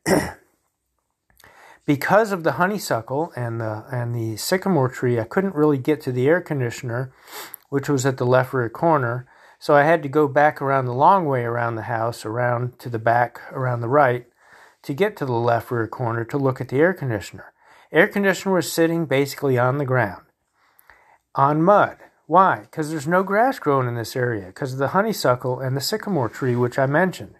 because 1.91 2.31
of 2.31 2.45
the 2.45 2.53
honeysuckle 2.53 3.33
and 3.35 3.61
the 3.61 3.85
and 3.91 4.15
the 4.15 4.37
sycamore 4.37 4.89
tree, 4.89 5.19
I 5.19 5.25
couldn't 5.25 5.57
really 5.57 5.77
get 5.77 6.01
to 6.03 6.13
the 6.13 6.29
air 6.29 6.41
conditioner, 6.41 7.13
which 7.69 7.89
was 7.89 8.07
at 8.07 8.17
the 8.17 8.25
left 8.25 8.53
rear 8.53 8.69
corner. 8.69 9.27
So 9.59 9.75
I 9.75 9.83
had 9.83 10.01
to 10.05 10.09
go 10.09 10.29
back 10.29 10.63
around 10.63 10.85
the 10.85 10.95
long 10.95 11.27
way 11.27 11.43
around 11.43 11.75
the 11.75 11.91
house, 11.91 12.25
around 12.25 12.79
to 12.79 12.89
the 12.89 13.01
back, 13.01 13.41
around 13.51 13.81
the 13.81 13.89
right, 13.89 14.27
to 14.83 14.95
get 14.95 15.17
to 15.17 15.27
the 15.27 15.33
left 15.33 15.73
rear 15.73 15.89
corner 15.89 16.25
to 16.27 16.39
look 16.39 16.61
at 16.61 16.69
the 16.69 16.79
air 16.79 16.95
conditioner. 16.95 17.53
Air 17.91 18.07
conditioner 18.07 18.55
was 18.55 18.71
sitting 18.71 19.07
basically 19.07 19.59
on 19.59 19.79
the 19.79 19.85
ground, 19.85 20.23
on 21.35 21.61
mud. 21.61 21.97
Why? 22.29 22.61
Because 22.61 22.91
there's 22.91 23.09
no 23.09 23.25
grass 23.25 23.59
growing 23.59 23.89
in 23.89 23.97
this 23.97 24.15
area, 24.15 24.47
because 24.47 24.75
of 24.75 24.79
the 24.79 24.95
honeysuckle 24.95 25.59
and 25.59 25.77
the 25.77 25.81
sycamore 25.81 26.29
tree, 26.29 26.55
which 26.55 26.79
I 26.79 26.87
mentioned. 26.87 27.35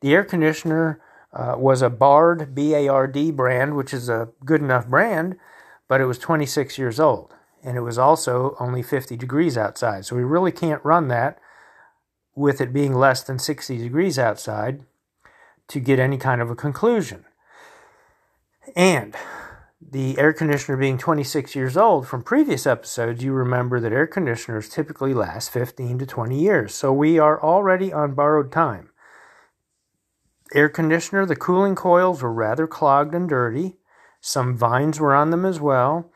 The 0.00 0.14
air 0.14 0.24
conditioner 0.24 1.02
uh, 1.34 1.56
was 1.58 1.82
a 1.82 1.90
Bard, 1.90 2.54
B 2.54 2.74
A 2.74 2.88
R 2.88 3.06
D 3.06 3.30
brand, 3.30 3.76
which 3.76 3.92
is 3.92 4.08
a 4.08 4.28
good 4.44 4.60
enough 4.60 4.86
brand, 4.86 5.36
but 5.88 6.00
it 6.00 6.06
was 6.06 6.18
26 6.18 6.78
years 6.78 7.00
old. 7.00 7.34
And 7.62 7.76
it 7.76 7.80
was 7.80 7.98
also 7.98 8.56
only 8.60 8.82
50 8.82 9.16
degrees 9.16 9.56
outside. 9.56 10.04
So 10.04 10.16
we 10.16 10.22
really 10.22 10.52
can't 10.52 10.84
run 10.84 11.08
that 11.08 11.38
with 12.34 12.60
it 12.60 12.72
being 12.72 12.94
less 12.94 13.22
than 13.22 13.38
60 13.38 13.78
degrees 13.78 14.18
outside 14.18 14.84
to 15.68 15.80
get 15.80 15.98
any 15.98 16.18
kind 16.18 16.40
of 16.40 16.50
a 16.50 16.56
conclusion. 16.56 17.24
And 18.76 19.14
the 19.80 20.18
air 20.18 20.32
conditioner 20.32 20.76
being 20.76 20.98
26 20.98 21.54
years 21.54 21.76
old, 21.76 22.06
from 22.06 22.22
previous 22.22 22.66
episodes, 22.66 23.22
you 23.22 23.32
remember 23.32 23.80
that 23.80 23.92
air 23.92 24.06
conditioners 24.06 24.68
typically 24.68 25.14
last 25.14 25.50
15 25.50 25.98
to 25.98 26.06
20 26.06 26.38
years. 26.38 26.74
So 26.74 26.92
we 26.92 27.18
are 27.18 27.42
already 27.42 27.92
on 27.92 28.14
borrowed 28.14 28.50
time. 28.52 28.90
Air 30.54 30.68
conditioner, 30.68 31.26
the 31.26 31.36
cooling 31.36 31.74
coils 31.74 32.22
were 32.22 32.32
rather 32.32 32.66
clogged 32.66 33.14
and 33.14 33.28
dirty. 33.28 33.76
Some 34.20 34.56
vines 34.56 35.00
were 35.00 35.14
on 35.14 35.30
them 35.30 35.44
as 35.44 35.60
well. 35.60 36.10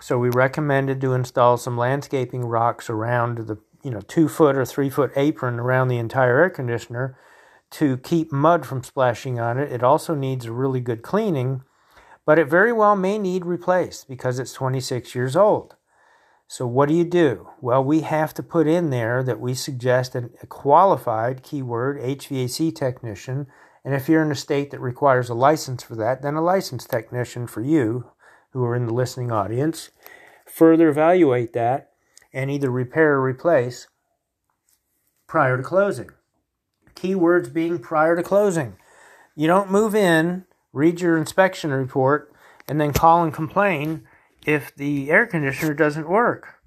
So 0.00 0.18
we 0.18 0.30
recommended 0.30 1.00
to 1.02 1.12
install 1.12 1.56
some 1.56 1.76
landscaping 1.76 2.44
rocks 2.44 2.88
around 2.88 3.38
the 3.38 3.58
you 3.82 3.90
know 3.90 4.00
two 4.00 4.28
foot 4.28 4.56
or 4.56 4.64
three 4.64 4.90
foot 4.90 5.12
apron 5.16 5.58
around 5.58 5.88
the 5.88 5.98
entire 5.98 6.38
air 6.40 6.50
conditioner 6.50 7.18
to 7.70 7.96
keep 7.98 8.32
mud 8.32 8.64
from 8.64 8.82
splashing 8.82 9.38
on 9.38 9.58
it. 9.58 9.70
It 9.72 9.82
also 9.82 10.14
needs 10.14 10.46
a 10.46 10.52
really 10.52 10.80
good 10.80 11.02
cleaning 11.02 11.62
but 12.30 12.38
it 12.38 12.48
very 12.48 12.72
well 12.72 12.94
may 12.94 13.18
need 13.18 13.44
replaced 13.44 14.08
because 14.08 14.38
it's 14.38 14.52
26 14.52 15.16
years 15.16 15.34
old. 15.34 15.74
So, 16.46 16.66
what 16.66 16.88
do 16.88 16.94
you 16.94 17.04
do? 17.04 17.48
Well, 17.60 17.82
we 17.82 18.02
have 18.02 18.34
to 18.34 18.42
put 18.42 18.66
in 18.66 18.90
there 18.90 19.22
that 19.22 19.40
we 19.40 19.54
suggest 19.54 20.14
a 20.14 20.28
qualified 20.48 21.42
keyword 21.42 22.00
HVAC 22.00 22.74
technician. 22.74 23.46
And 23.84 23.94
if 23.94 24.08
you're 24.08 24.22
in 24.22 24.30
a 24.30 24.36
state 24.36 24.70
that 24.70 24.80
requires 24.80 25.28
a 25.28 25.34
license 25.34 25.82
for 25.82 25.96
that, 25.96 26.22
then 26.22 26.34
a 26.34 26.42
licensed 26.42 26.90
technician 26.90 27.46
for 27.46 27.62
you 27.62 28.10
who 28.50 28.64
are 28.64 28.76
in 28.76 28.86
the 28.86 28.94
listening 28.94 29.32
audience. 29.32 29.90
Further 30.46 30.88
evaluate 30.88 31.52
that 31.54 31.90
and 32.32 32.50
either 32.50 32.70
repair 32.70 33.14
or 33.14 33.22
replace 33.22 33.88
prior 35.26 35.56
to 35.56 35.62
closing. 35.62 36.10
Keywords 36.94 37.52
being 37.52 37.78
prior 37.78 38.16
to 38.16 38.22
closing. 38.22 38.76
You 39.34 39.46
don't 39.46 39.70
move 39.70 39.94
in 39.94 40.44
read 40.72 41.00
your 41.00 41.16
inspection 41.16 41.70
report, 41.70 42.32
and 42.68 42.80
then 42.80 42.92
call 42.92 43.22
and 43.22 43.34
complain 43.34 44.06
if 44.46 44.74
the 44.74 45.10
air 45.10 45.26
conditioner 45.26 45.74
doesn't 45.74 46.08
work. 46.08 46.60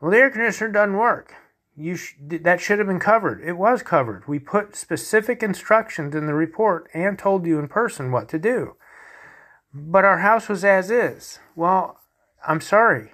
Well, 0.00 0.10
the 0.10 0.18
air 0.18 0.30
conditioner 0.30 0.70
doesn't 0.70 0.96
work. 0.96 1.34
You 1.78 1.94
sh- 1.94 2.16
that 2.20 2.60
should 2.60 2.78
have 2.78 2.88
been 2.88 2.98
covered. 2.98 3.40
It 3.40 3.52
was 3.52 3.84
covered. 3.84 4.26
We 4.26 4.40
put 4.40 4.74
specific 4.74 5.42
instructions 5.42 6.14
in 6.14 6.26
the 6.26 6.34
report 6.34 6.90
and 6.92 7.16
told 7.16 7.46
you 7.46 7.58
in 7.60 7.68
person 7.68 8.10
what 8.10 8.28
to 8.30 8.38
do. 8.38 8.74
But 9.72 10.04
our 10.04 10.18
house 10.18 10.48
was 10.48 10.64
as 10.64 10.90
is. 10.90 11.38
Well, 11.54 12.00
I'm 12.46 12.60
sorry. 12.60 13.12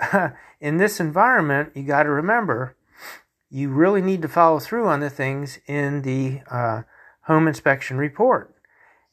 in 0.60 0.78
this 0.78 0.98
environment, 0.98 1.70
you 1.74 1.84
got 1.84 2.02
to 2.02 2.10
remember 2.10 2.76
you 3.48 3.68
really 3.68 4.02
need 4.02 4.22
to 4.22 4.28
follow 4.28 4.58
through 4.58 4.88
on 4.88 4.98
the 4.98 5.08
things 5.08 5.60
in 5.68 6.02
the 6.02 6.40
uh, 6.50 6.82
home 7.22 7.46
inspection 7.46 7.96
report. 7.96 8.52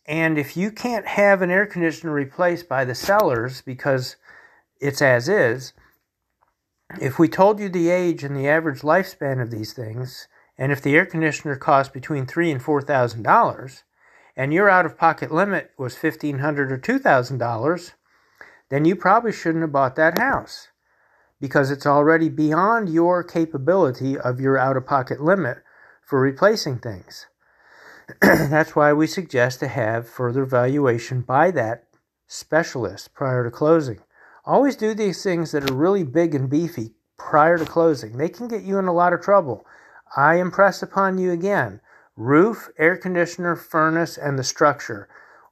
And 0.08 0.40
if 0.40 0.58
you 0.58 0.72
can't 0.72 1.06
have 1.06 1.44
an 1.44 1.52
air 1.52 1.68
conditioner 1.68 2.12
replaced 2.12 2.68
by 2.68 2.84
the 2.84 2.96
sellers 2.96 3.62
because 3.62 4.16
it's 4.80 5.04
as 5.04 5.30
is, 5.30 5.74
if 7.00 7.20
we 7.20 7.28
told 7.28 7.60
you 7.60 7.70
the 7.70 7.90
age 7.90 8.24
and 8.24 8.36
the 8.36 8.48
average 8.48 8.82
lifespan 8.82 9.42
of 9.42 9.52
these 9.52 9.74
things, 9.74 10.28
and 10.58 10.72
if 10.72 10.82
the 10.82 10.96
air 10.96 11.06
conditioner 11.06 11.56
cost 11.56 11.94
between 11.94 12.26
three 12.26 12.52
and 12.52 12.62
four 12.62 12.82
thousand 12.82 13.24
dollars, 13.24 13.84
and 14.36 14.54
your 14.54 14.70
out-of-pocket 14.70 15.32
limit 15.32 15.72
was 15.78 15.96
fifteen 15.96 16.40
hundred 16.40 16.72
or 16.72 16.78
two 16.78 17.00
thousand 17.00 17.38
dollars, 17.38 17.92
then 18.70 18.86
you 18.86 18.96
probably 18.96 19.32
shouldn't 19.32 19.64
have 19.64 19.72
bought 19.72 19.96
that 19.96 20.18
house 20.18 20.70
because 21.40 21.72
it's 21.72 21.88
already 21.88 22.30
beyond 22.30 22.88
your 22.88 23.24
capability 23.24 24.18
of 24.18 24.40
your 24.40 24.58
out-of-pocket 24.58 25.20
limit 25.20 25.58
for 26.02 26.20
replacing 26.20 26.78
things. 26.78 27.26
That's 28.22 28.76
why 28.76 28.94
we 28.94 29.08
suggest 29.08 29.60
to 29.62 29.68
have 29.68 30.08
further 30.08 30.46
valuation 30.46 31.22
by 31.22 31.52
that 31.52 31.86
specialist 32.28 33.14
prior 33.14 33.44
to 33.44 33.52
closing. 33.52 34.00
Always 34.46 34.76
do 34.76 34.94
these 34.94 35.24
things 35.24 35.52
that 35.52 35.70
are 35.70 35.74
really 35.74 36.04
big 36.04 36.34
and 36.34 36.50
beefy 36.50 36.94
prior 37.18 37.58
to 37.58 37.66
closing. 37.66 38.18
They 38.18 38.30
can 38.30 38.48
get 38.48 38.64
you 38.64 38.80
in 38.80 38.88
a 38.88 38.94
lot 38.94 39.14
of 39.14 39.22
trouble. 39.22 39.66
I 40.16 40.36
impress 40.36 40.82
upon 40.82 41.18
you 41.18 41.32
again 41.32 41.82
roof, 42.18 42.70
air 42.78 42.98
conditioner, 42.98 43.56
furnace, 43.56 44.18
and 44.18 44.38
the 44.38 44.44
structure. 44.44 45.08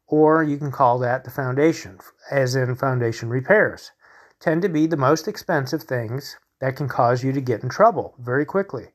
Or 0.08 0.44
you 0.44 0.58
can 0.58 0.72
call 0.72 1.00
that 1.00 1.24
the 1.24 1.32
foundation, 1.32 2.00
as 2.32 2.56
in 2.56 2.76
foundation 2.76 3.30
repairs. 3.30 3.92
Tend 4.40 4.62
to 4.64 4.70
be 4.70 4.88
the 4.88 4.98
most 4.98 5.28
expensive 5.28 5.84
things 5.84 6.38
that 6.60 6.76
can 6.76 6.88
cause 6.88 7.24
you 7.24 7.32
to 7.32 7.42
get 7.42 7.64
in 7.64 7.70
trouble 7.70 8.16
very 8.20 8.46
quickly. 8.46 8.88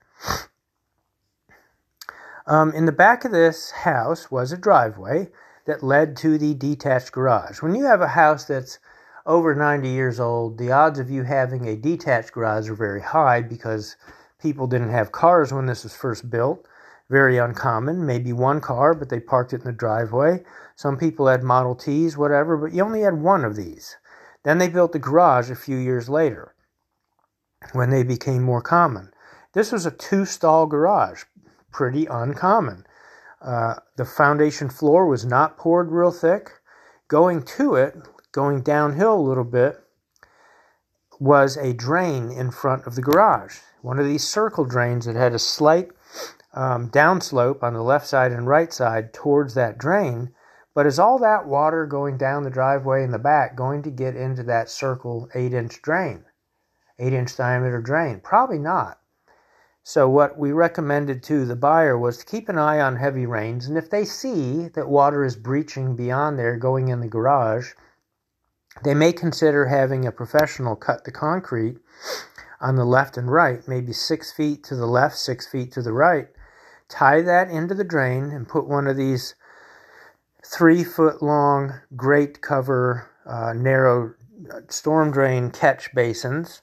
Um, 2.46 2.72
in 2.72 2.84
the 2.84 2.92
back 2.92 3.24
of 3.24 3.32
this 3.32 3.70
house 3.70 4.30
was 4.30 4.52
a 4.52 4.58
driveway 4.58 5.30
that 5.64 5.82
led 5.82 6.16
to 6.18 6.36
the 6.36 6.54
detached 6.54 7.12
garage. 7.12 7.62
When 7.62 7.74
you 7.74 7.84
have 7.86 8.02
a 8.02 8.08
house 8.08 8.44
that's 8.44 8.78
over 9.26 9.54
90 9.54 9.88
years 9.88 10.20
old, 10.20 10.58
the 10.58 10.70
odds 10.70 10.98
of 10.98 11.10
you 11.10 11.22
having 11.22 11.66
a 11.66 11.76
detached 11.76 12.32
garage 12.32 12.68
are 12.68 12.74
very 12.74 13.00
high 13.00 13.40
because 13.40 13.96
people 14.40 14.66
didn't 14.66 14.90
have 14.90 15.12
cars 15.12 15.52
when 15.52 15.66
this 15.66 15.84
was 15.84 15.96
first 15.96 16.30
built. 16.30 16.66
Very 17.08 17.38
uncommon. 17.38 18.06
Maybe 18.06 18.32
one 18.32 18.60
car, 18.60 18.94
but 18.94 19.08
they 19.08 19.20
parked 19.20 19.52
it 19.52 19.60
in 19.60 19.66
the 19.66 19.72
driveway. 19.72 20.42
Some 20.76 20.96
people 20.96 21.26
had 21.26 21.42
Model 21.42 21.74
Ts, 21.74 22.16
whatever, 22.16 22.56
but 22.56 22.72
you 22.72 22.82
only 22.82 23.02
had 23.02 23.20
one 23.20 23.44
of 23.44 23.56
these. 23.56 23.96
Then 24.42 24.58
they 24.58 24.68
built 24.68 24.92
the 24.92 24.98
garage 24.98 25.50
a 25.50 25.56
few 25.56 25.76
years 25.76 26.08
later 26.08 26.54
when 27.72 27.90
they 27.90 28.02
became 28.02 28.42
more 28.42 28.62
common. 28.62 29.10
This 29.52 29.72
was 29.72 29.86
a 29.86 29.90
two 29.90 30.24
stall 30.24 30.66
garage, 30.66 31.24
pretty 31.72 32.06
uncommon. 32.06 32.86
Uh, 33.40 33.74
the 33.96 34.04
foundation 34.04 34.68
floor 34.68 35.06
was 35.06 35.24
not 35.24 35.56
poured 35.56 35.90
real 35.90 36.10
thick. 36.10 36.50
Going 37.08 37.42
to 37.42 37.74
it, 37.74 37.96
going 38.34 38.62
downhill 38.62 39.14
a 39.14 39.28
little 39.28 39.44
bit, 39.44 39.80
was 41.20 41.56
a 41.56 41.72
drain 41.72 42.32
in 42.32 42.50
front 42.50 42.84
of 42.84 42.96
the 42.96 43.02
garage. 43.02 43.58
One 43.80 44.00
of 44.00 44.06
these 44.06 44.26
circle 44.26 44.64
drains 44.64 45.06
that 45.06 45.14
had 45.14 45.32
a 45.32 45.38
slight 45.38 45.90
um, 46.52 46.90
downslope 46.90 47.62
on 47.62 47.74
the 47.74 47.82
left 47.82 48.08
side 48.08 48.32
and 48.32 48.48
right 48.48 48.72
side 48.72 49.12
towards 49.12 49.54
that 49.54 49.78
drain. 49.78 50.34
But 50.74 50.86
is 50.86 50.98
all 50.98 51.20
that 51.20 51.46
water 51.46 51.86
going 51.86 52.16
down 52.16 52.42
the 52.42 52.50
driveway 52.50 53.04
in 53.04 53.12
the 53.12 53.18
back 53.20 53.54
going 53.54 53.82
to 53.82 53.90
get 53.90 54.16
into 54.16 54.42
that 54.42 54.68
circle 54.68 55.28
8 55.32 55.54
inch 55.54 55.80
drain? 55.80 56.24
8 56.98 57.12
inch 57.12 57.36
diameter 57.36 57.80
drain? 57.80 58.20
Probably 58.20 58.58
not. 58.58 58.98
So, 59.84 60.08
what 60.08 60.36
we 60.36 60.50
recommended 60.50 61.22
to 61.24 61.44
the 61.44 61.54
buyer 61.54 61.96
was 61.96 62.16
to 62.18 62.24
keep 62.24 62.48
an 62.48 62.58
eye 62.58 62.80
on 62.80 62.96
heavy 62.96 63.26
rains, 63.26 63.68
and 63.68 63.78
if 63.78 63.90
they 63.90 64.04
see 64.04 64.68
that 64.68 64.88
water 64.88 65.22
is 65.22 65.36
breaching 65.36 65.94
beyond 65.94 66.38
there 66.38 66.56
going 66.56 66.88
in 66.88 67.00
the 67.00 67.06
garage, 67.06 67.74
they 68.82 68.94
may 68.94 69.12
consider 69.12 69.66
having 69.66 70.06
a 70.06 70.12
professional 70.12 70.76
cut 70.76 71.04
the 71.04 71.12
concrete 71.12 71.78
on 72.60 72.76
the 72.76 72.84
left 72.84 73.16
and 73.16 73.30
right, 73.30 73.66
maybe 73.68 73.92
six 73.92 74.32
feet 74.32 74.64
to 74.64 74.76
the 74.76 74.86
left, 74.86 75.16
six 75.16 75.46
feet 75.46 75.72
to 75.72 75.82
the 75.82 75.92
right, 75.92 76.28
tie 76.88 77.22
that 77.22 77.50
into 77.50 77.74
the 77.74 77.84
drain, 77.84 78.30
and 78.30 78.48
put 78.48 78.68
one 78.68 78.86
of 78.86 78.96
these 78.96 79.34
three 80.44 80.84
foot 80.84 81.22
long 81.22 81.74
grate 81.96 82.40
cover 82.42 83.10
uh, 83.26 83.52
narrow 83.54 84.14
storm 84.68 85.10
drain 85.10 85.50
catch 85.50 85.94
basins 85.94 86.62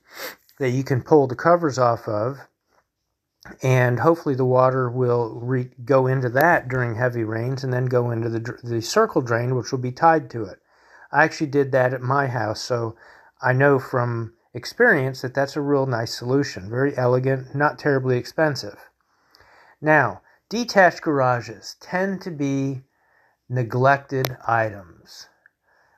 that 0.59 0.71
you 0.71 0.83
can 0.83 1.01
pull 1.01 1.27
the 1.27 1.35
covers 1.35 1.79
off 1.79 2.07
of, 2.07 2.39
and 3.63 3.99
hopefully 3.99 4.35
the 4.35 4.45
water 4.45 4.89
will 4.89 5.39
re- 5.41 5.71
go 5.85 6.07
into 6.07 6.29
that 6.29 6.69
during 6.69 6.95
heavy 6.95 7.23
rains 7.23 7.63
and 7.63 7.73
then 7.73 7.85
go 7.87 8.11
into 8.11 8.29
the 8.29 8.59
the 8.63 8.81
circle 8.81 9.21
drain, 9.21 9.55
which 9.55 9.71
will 9.71 9.79
be 9.79 9.91
tied 9.93 10.29
to 10.31 10.43
it. 10.45 10.60
I 11.11 11.23
actually 11.23 11.47
did 11.47 11.71
that 11.71 11.93
at 11.93 12.01
my 12.01 12.27
house, 12.27 12.61
so 12.61 12.95
I 13.41 13.53
know 13.53 13.79
from 13.79 14.33
experience 14.53 15.21
that 15.21 15.33
that's 15.33 15.55
a 15.55 15.61
real 15.61 15.85
nice 15.85 16.13
solution. 16.13 16.69
Very 16.69 16.97
elegant, 16.97 17.55
not 17.55 17.79
terribly 17.79 18.17
expensive. 18.17 18.89
Now, 19.81 20.21
detached 20.49 21.01
garages 21.01 21.75
tend 21.79 22.21
to 22.21 22.31
be 22.31 22.83
neglected 23.49 24.37
items. 24.47 25.27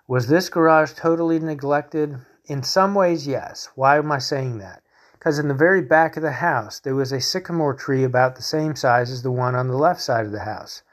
Was 0.07 0.27
this 0.27 0.49
garage 0.49 0.93
totally 0.93 1.39
neglected? 1.39 2.17
In 2.45 2.63
some 2.63 2.95
ways, 2.95 3.27
yes. 3.27 3.69
Why 3.75 3.97
am 3.97 4.11
I 4.11 4.19
saying 4.19 4.57
that? 4.57 4.81
Because 5.13 5.39
in 5.39 5.47
the 5.47 5.53
very 5.53 5.81
back 5.81 6.17
of 6.17 6.23
the 6.23 6.33
house, 6.33 6.79
there 6.79 6.95
was 6.95 7.11
a 7.11 7.21
sycamore 7.21 7.73
tree 7.73 8.03
about 8.03 8.35
the 8.35 8.41
same 8.41 8.75
size 8.75 9.09
as 9.09 9.23
the 9.23 9.31
one 9.31 9.55
on 9.55 9.69
the 9.69 9.77
left 9.77 10.01
side 10.01 10.25
of 10.25 10.31
the 10.31 10.41
house. 10.41 10.83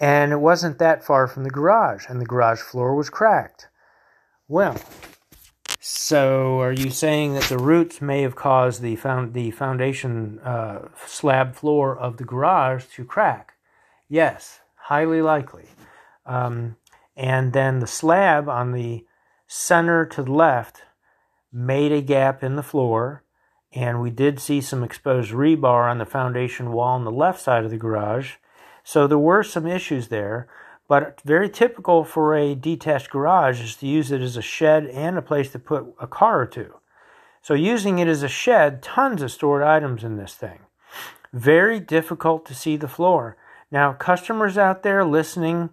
And 0.00 0.32
it 0.32 0.40
wasn't 0.40 0.78
that 0.78 1.04
far 1.04 1.26
from 1.26 1.44
the 1.44 1.50
garage, 1.50 2.06
and 2.08 2.20
the 2.20 2.26
garage 2.26 2.60
floor 2.60 2.94
was 2.94 3.10
cracked. 3.10 3.68
Well, 4.48 4.76
so 5.80 6.60
are 6.60 6.72
you 6.72 6.90
saying 6.90 7.34
that 7.34 7.44
the 7.44 7.58
roots 7.58 8.00
may 8.00 8.22
have 8.22 8.34
caused 8.34 8.80
the 8.80 8.96
found 8.96 9.34
the 9.34 9.50
foundation 9.50 10.38
uh, 10.40 10.88
slab 11.06 11.54
floor 11.54 11.96
of 11.96 12.16
the 12.16 12.24
garage 12.24 12.84
to 12.94 13.04
crack? 13.04 13.54
Yes, 14.08 14.60
highly 14.74 15.22
likely. 15.22 15.66
Um, 16.26 16.76
and 17.16 17.52
then 17.52 17.78
the 17.78 17.86
slab 17.86 18.48
on 18.48 18.72
the 18.72 19.04
center 19.46 20.04
to 20.06 20.22
the 20.22 20.32
left 20.32 20.82
made 21.52 21.92
a 21.92 22.02
gap 22.02 22.42
in 22.42 22.56
the 22.56 22.62
floor, 22.62 23.22
and 23.72 24.00
we 24.00 24.10
did 24.10 24.40
see 24.40 24.60
some 24.60 24.82
exposed 24.82 25.32
rebar 25.32 25.90
on 25.90 25.98
the 25.98 26.06
foundation 26.06 26.72
wall 26.72 26.94
on 26.94 27.04
the 27.04 27.12
left 27.12 27.40
side 27.40 27.64
of 27.64 27.70
the 27.70 27.76
garage. 27.76 28.32
So 28.84 29.06
there 29.06 29.18
were 29.18 29.42
some 29.42 29.66
issues 29.66 30.08
there, 30.08 30.46
but 30.86 31.20
very 31.24 31.48
typical 31.48 32.04
for 32.04 32.36
a 32.36 32.54
detached 32.54 33.10
garage 33.10 33.62
is 33.62 33.76
to 33.76 33.86
use 33.86 34.12
it 34.12 34.20
as 34.20 34.36
a 34.36 34.42
shed 34.42 34.86
and 34.86 35.16
a 35.16 35.22
place 35.22 35.50
to 35.52 35.58
put 35.58 35.86
a 35.98 36.06
car 36.06 36.42
or 36.42 36.46
two. 36.46 36.74
So 37.40 37.54
using 37.54 37.98
it 37.98 38.08
as 38.08 38.22
a 38.22 38.28
shed, 38.28 38.82
tons 38.82 39.22
of 39.22 39.32
stored 39.32 39.62
items 39.62 40.04
in 40.04 40.16
this 40.16 40.34
thing. 40.34 40.60
Very 41.32 41.80
difficult 41.80 42.44
to 42.46 42.54
see 42.54 42.76
the 42.76 42.86
floor. 42.86 43.36
Now, 43.70 43.94
customers 43.94 44.58
out 44.58 44.82
there 44.82 45.04
listening 45.04 45.70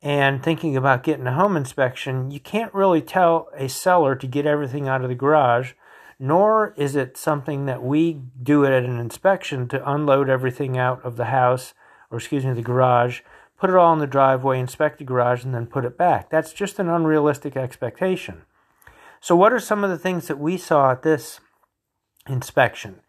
and 0.00 0.42
thinking 0.42 0.76
about 0.76 1.02
getting 1.02 1.26
a 1.26 1.34
home 1.34 1.56
inspection, 1.56 2.30
you 2.30 2.38
can't 2.38 2.72
really 2.72 3.02
tell 3.02 3.48
a 3.56 3.68
seller 3.68 4.14
to 4.14 4.26
get 4.26 4.46
everything 4.46 4.86
out 4.88 5.02
of 5.02 5.08
the 5.08 5.14
garage, 5.14 5.72
nor 6.20 6.72
is 6.76 6.94
it 6.94 7.16
something 7.16 7.66
that 7.66 7.82
we 7.82 8.20
do 8.40 8.64
at 8.64 8.72
an 8.72 8.98
inspection 9.00 9.66
to 9.68 9.90
unload 9.90 10.28
everything 10.28 10.78
out 10.78 11.04
of 11.04 11.16
the 11.16 11.26
house 11.26 11.74
or 12.14 12.18
excuse 12.18 12.44
me, 12.44 12.52
the 12.52 12.62
garage, 12.62 13.22
put 13.58 13.70
it 13.70 13.76
all 13.76 13.92
in 13.92 13.98
the 13.98 14.06
driveway, 14.06 14.60
inspect 14.60 14.98
the 14.98 15.04
garage, 15.04 15.44
and 15.44 15.52
then 15.52 15.66
put 15.66 15.84
it 15.84 15.98
back. 15.98 16.30
That's 16.30 16.52
just 16.52 16.78
an 16.78 16.88
unrealistic 16.88 17.56
expectation. 17.56 18.42
So, 19.20 19.34
what 19.34 19.52
are 19.52 19.58
some 19.58 19.82
of 19.82 19.90
the 19.90 19.98
things 19.98 20.28
that 20.28 20.38
we 20.38 20.56
saw 20.56 20.92
at 20.92 21.02
this 21.02 21.40
inspection? 22.28 23.00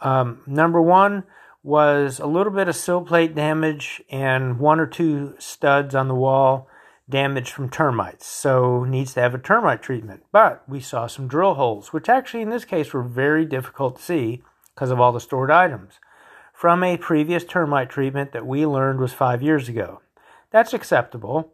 Um, 0.00 0.40
number 0.46 0.80
one 0.80 1.24
was 1.62 2.18
a 2.18 2.26
little 2.26 2.52
bit 2.52 2.66
of 2.66 2.76
sill 2.76 3.02
plate 3.02 3.34
damage 3.34 4.02
and 4.08 4.58
one 4.58 4.80
or 4.80 4.86
two 4.86 5.34
studs 5.38 5.94
on 5.94 6.08
the 6.08 6.14
wall 6.14 6.66
damaged 7.08 7.50
from 7.50 7.68
termites. 7.68 8.26
So, 8.26 8.84
needs 8.84 9.12
to 9.14 9.20
have 9.20 9.34
a 9.34 9.38
termite 9.38 9.82
treatment. 9.82 10.22
But 10.32 10.66
we 10.66 10.80
saw 10.80 11.06
some 11.08 11.28
drill 11.28 11.54
holes, 11.54 11.92
which 11.92 12.08
actually 12.08 12.42
in 12.42 12.48
this 12.48 12.64
case 12.64 12.94
were 12.94 13.02
very 13.02 13.44
difficult 13.44 13.96
to 13.96 14.02
see 14.02 14.42
because 14.74 14.90
of 14.90 14.98
all 14.98 15.12
the 15.12 15.20
stored 15.20 15.50
items 15.50 15.98
from 16.54 16.84
a 16.84 16.96
previous 16.96 17.44
termite 17.44 17.90
treatment 17.90 18.32
that 18.32 18.46
we 18.46 18.64
learned 18.64 19.00
was 19.00 19.12
five 19.12 19.42
years 19.42 19.68
ago. 19.68 20.00
That's 20.50 20.72
acceptable, 20.72 21.52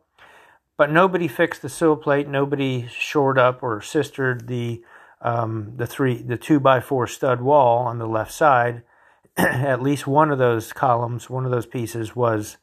but 0.77 0.93
nobody 0.93 1.27
fixed 1.27 1.63
the 1.63 1.71
sill 1.71 1.97
plate. 1.97 2.29
Nobody 2.29 2.87
shored 2.87 3.39
up 3.39 3.63
or 3.63 3.81
sistered 3.81 4.47
the 4.47 4.85
um, 5.23 5.73
the 5.77 5.87
three 5.87 6.23
the 6.23 6.37
two 6.37 6.61
by 6.61 6.81
four 6.81 7.07
stud 7.07 7.41
wall 7.41 7.79
on 7.79 7.99
the 7.99 8.07
left 8.07 8.31
side. 8.31 8.83
At 9.37 9.83
least 9.83 10.07
one 10.07 10.31
of 10.31 10.39
those 10.39 10.73
columns, 10.75 11.31
one 11.31 11.47
of 11.47 11.51
those 11.51 11.67
pieces 11.67 12.15
was 12.15 12.59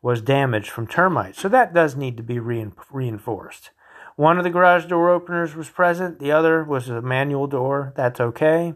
was 0.00 0.22
damaged 0.22 0.70
from 0.70 0.86
termites. 0.86 1.40
So 1.40 1.48
that 1.48 1.74
does 1.74 1.96
need 1.96 2.16
to 2.16 2.22
be 2.22 2.38
reinforced. 2.38 3.70
One 4.16 4.38
of 4.38 4.44
the 4.44 4.50
garage 4.50 4.86
door 4.86 5.10
openers 5.10 5.54
was 5.54 5.68
present. 5.68 6.18
The 6.18 6.30
other 6.32 6.62
was 6.62 6.88
a 6.88 7.02
manual 7.02 7.46
door. 7.46 7.92
That's 7.96 8.20
okay. 8.20 8.74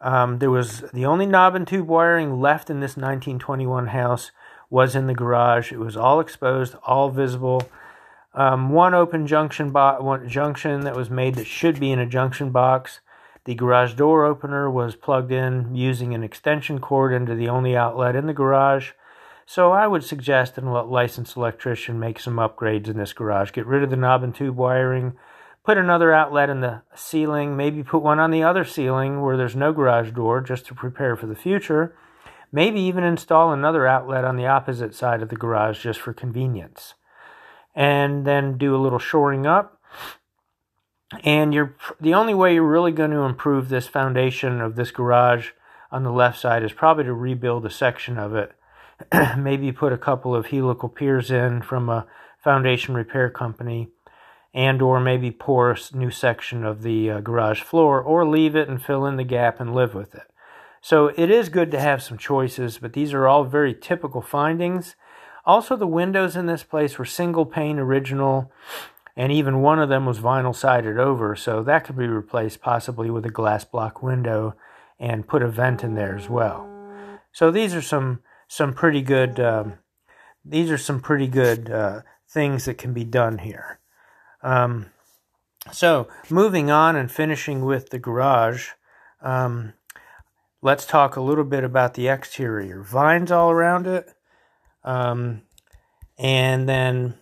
Um, 0.00 0.38
there 0.38 0.50
was 0.50 0.84
the 0.92 1.04
only 1.04 1.26
knob 1.26 1.54
and 1.54 1.66
tube 1.66 1.86
wiring 1.86 2.40
left 2.40 2.70
in 2.70 2.80
this 2.80 2.96
1921 2.96 3.88
house 3.88 4.30
was 4.70 4.96
in 4.96 5.06
the 5.06 5.14
garage. 5.14 5.72
It 5.72 5.78
was 5.78 5.96
all 5.96 6.20
exposed, 6.20 6.74
all 6.86 7.10
visible. 7.10 7.68
Um, 8.32 8.70
one 8.70 8.94
open 8.94 9.26
junction 9.26 9.70
bo- 9.70 10.00
one 10.00 10.28
junction 10.28 10.82
that 10.82 10.96
was 10.96 11.10
made 11.10 11.34
that 11.34 11.46
should 11.46 11.80
be 11.80 11.90
in 11.90 11.98
a 11.98 12.06
junction 12.06 12.50
box. 12.50 13.00
The 13.44 13.54
garage 13.54 13.94
door 13.94 14.24
opener 14.24 14.70
was 14.70 14.94
plugged 14.94 15.32
in 15.32 15.74
using 15.74 16.14
an 16.14 16.22
extension 16.22 16.78
cord 16.78 17.12
into 17.12 17.34
the 17.34 17.48
only 17.48 17.76
outlet 17.76 18.14
in 18.14 18.26
the 18.26 18.32
garage. 18.32 18.92
So 19.44 19.72
I 19.72 19.88
would 19.88 20.04
suggest 20.04 20.56
a 20.58 20.60
licensed 20.60 21.36
electrician 21.36 21.98
make 21.98 22.20
some 22.20 22.36
upgrades 22.36 22.86
in 22.86 22.96
this 22.96 23.12
garage. 23.12 23.50
Get 23.50 23.66
rid 23.66 23.82
of 23.82 23.90
the 23.90 23.96
knob 23.96 24.22
and 24.22 24.32
tube 24.32 24.56
wiring 24.56 25.14
put 25.64 25.78
another 25.78 26.12
outlet 26.12 26.50
in 26.50 26.60
the 26.60 26.82
ceiling, 26.94 27.56
maybe 27.56 27.82
put 27.82 28.02
one 28.02 28.18
on 28.18 28.30
the 28.30 28.42
other 28.42 28.64
ceiling 28.64 29.20
where 29.20 29.36
there's 29.36 29.56
no 29.56 29.72
garage 29.72 30.12
door 30.12 30.40
just 30.40 30.66
to 30.66 30.74
prepare 30.74 31.16
for 31.16 31.26
the 31.26 31.34
future. 31.34 31.94
Maybe 32.52 32.80
even 32.80 33.04
install 33.04 33.52
another 33.52 33.86
outlet 33.86 34.24
on 34.24 34.36
the 34.36 34.46
opposite 34.46 34.94
side 34.94 35.22
of 35.22 35.28
the 35.28 35.36
garage 35.36 35.82
just 35.82 36.00
for 36.00 36.12
convenience. 36.12 36.94
And 37.74 38.26
then 38.26 38.58
do 38.58 38.74
a 38.74 38.82
little 38.82 38.98
shoring 38.98 39.46
up. 39.46 39.80
And 41.22 41.52
you're 41.54 41.76
the 42.00 42.14
only 42.14 42.34
way 42.34 42.54
you're 42.54 42.62
really 42.62 42.92
going 42.92 43.10
to 43.10 43.20
improve 43.20 43.68
this 43.68 43.86
foundation 43.86 44.60
of 44.60 44.76
this 44.76 44.90
garage 44.90 45.50
on 45.92 46.04
the 46.04 46.12
left 46.12 46.38
side 46.38 46.62
is 46.62 46.72
probably 46.72 47.04
to 47.04 47.12
rebuild 47.12 47.66
a 47.66 47.70
section 47.70 48.18
of 48.18 48.34
it. 48.34 48.52
maybe 49.36 49.72
put 49.72 49.92
a 49.92 49.98
couple 49.98 50.34
of 50.34 50.46
helical 50.46 50.88
piers 50.88 51.30
in 51.30 51.62
from 51.62 51.88
a 51.88 52.06
foundation 52.38 52.94
repair 52.94 53.30
company 53.30 53.88
and 54.52 54.82
or 54.82 55.00
maybe 55.00 55.30
pour 55.30 55.70
a 55.70 55.78
new 55.92 56.10
section 56.10 56.64
of 56.64 56.82
the 56.82 57.10
uh, 57.10 57.20
garage 57.20 57.62
floor 57.62 58.00
or 58.00 58.26
leave 58.26 58.56
it 58.56 58.68
and 58.68 58.82
fill 58.82 59.06
in 59.06 59.16
the 59.16 59.24
gap 59.24 59.60
and 59.60 59.74
live 59.74 59.94
with 59.94 60.14
it. 60.14 60.30
So 60.80 61.08
it 61.16 61.30
is 61.30 61.48
good 61.48 61.70
to 61.72 61.80
have 61.80 62.02
some 62.02 62.18
choices, 62.18 62.78
but 62.78 62.94
these 62.94 63.12
are 63.12 63.28
all 63.28 63.44
very 63.44 63.74
typical 63.74 64.22
findings. 64.22 64.96
Also, 65.44 65.76
the 65.76 65.86
windows 65.86 66.36
in 66.36 66.46
this 66.46 66.62
place 66.62 66.98
were 66.98 67.04
single 67.04 67.46
pane 67.46 67.78
original, 67.78 68.50
and 69.16 69.30
even 69.30 69.60
one 69.60 69.78
of 69.78 69.88
them 69.88 70.06
was 70.06 70.18
vinyl 70.18 70.54
sided 70.54 70.98
over, 70.98 71.36
so 71.36 71.62
that 71.62 71.84
could 71.84 71.96
be 71.96 72.06
replaced 72.06 72.60
possibly 72.60 73.10
with 73.10 73.26
a 73.26 73.30
glass 73.30 73.64
block 73.64 74.02
window 74.02 74.54
and 74.98 75.26
put 75.26 75.42
a 75.42 75.48
vent 75.48 75.82
in 75.82 75.94
there 75.94 76.16
as 76.16 76.28
well. 76.28 76.68
So 77.32 77.50
these 77.50 77.74
are 77.74 77.82
some 77.82 78.20
some 78.48 78.72
pretty 78.72 79.02
good 79.02 79.38
um, 79.38 79.74
these 80.44 80.70
are 80.70 80.78
some 80.78 81.00
pretty 81.00 81.26
good 81.26 81.70
uh, 81.70 82.00
things 82.28 82.64
that 82.64 82.78
can 82.78 82.92
be 82.92 83.04
done 83.04 83.38
here. 83.38 83.79
Um, 84.42 84.86
so, 85.72 86.08
moving 86.30 86.70
on 86.70 86.96
and 86.96 87.10
finishing 87.10 87.64
with 87.64 87.90
the 87.90 87.98
garage, 87.98 88.70
um, 89.20 89.74
let's 90.62 90.86
talk 90.86 91.16
a 91.16 91.20
little 91.20 91.44
bit 91.44 91.64
about 91.64 91.94
the 91.94 92.08
exterior. 92.08 92.82
Vines 92.82 93.30
all 93.30 93.50
around 93.50 93.86
it, 93.86 94.12
um, 94.84 95.42
and 96.18 96.68
then 96.68 97.14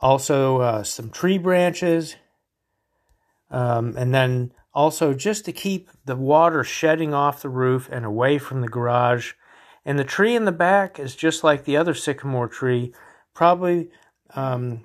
also 0.00 0.60
uh, 0.60 0.82
some 0.84 1.10
tree 1.10 1.38
branches, 1.38 2.16
um, 3.50 3.94
and 3.96 4.14
then 4.14 4.52
also 4.72 5.12
just 5.12 5.44
to 5.44 5.52
keep 5.52 5.90
the 6.04 6.16
water 6.16 6.62
shedding 6.62 7.12
off 7.12 7.42
the 7.42 7.48
roof 7.48 7.88
and 7.90 8.04
away 8.04 8.38
from 8.38 8.60
the 8.60 8.68
garage. 8.68 9.32
And 9.84 9.98
the 9.98 10.04
tree 10.04 10.36
in 10.36 10.44
the 10.44 10.52
back 10.52 11.00
is 11.00 11.16
just 11.16 11.42
like 11.42 11.64
the 11.64 11.76
other 11.76 11.94
sycamore 11.94 12.48
tree, 12.48 12.92
probably 13.34 13.90
um, 14.34 14.84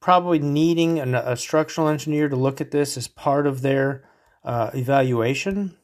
probably 0.00 0.38
needing 0.38 0.98
an, 0.98 1.14
a 1.14 1.36
structural 1.36 1.88
engineer 1.88 2.28
to 2.28 2.36
look 2.36 2.60
at 2.60 2.70
this 2.70 2.96
as 2.96 3.08
part 3.08 3.46
of 3.46 3.62
their 3.62 4.04
uh, 4.44 4.70
evaluation. 4.74 5.76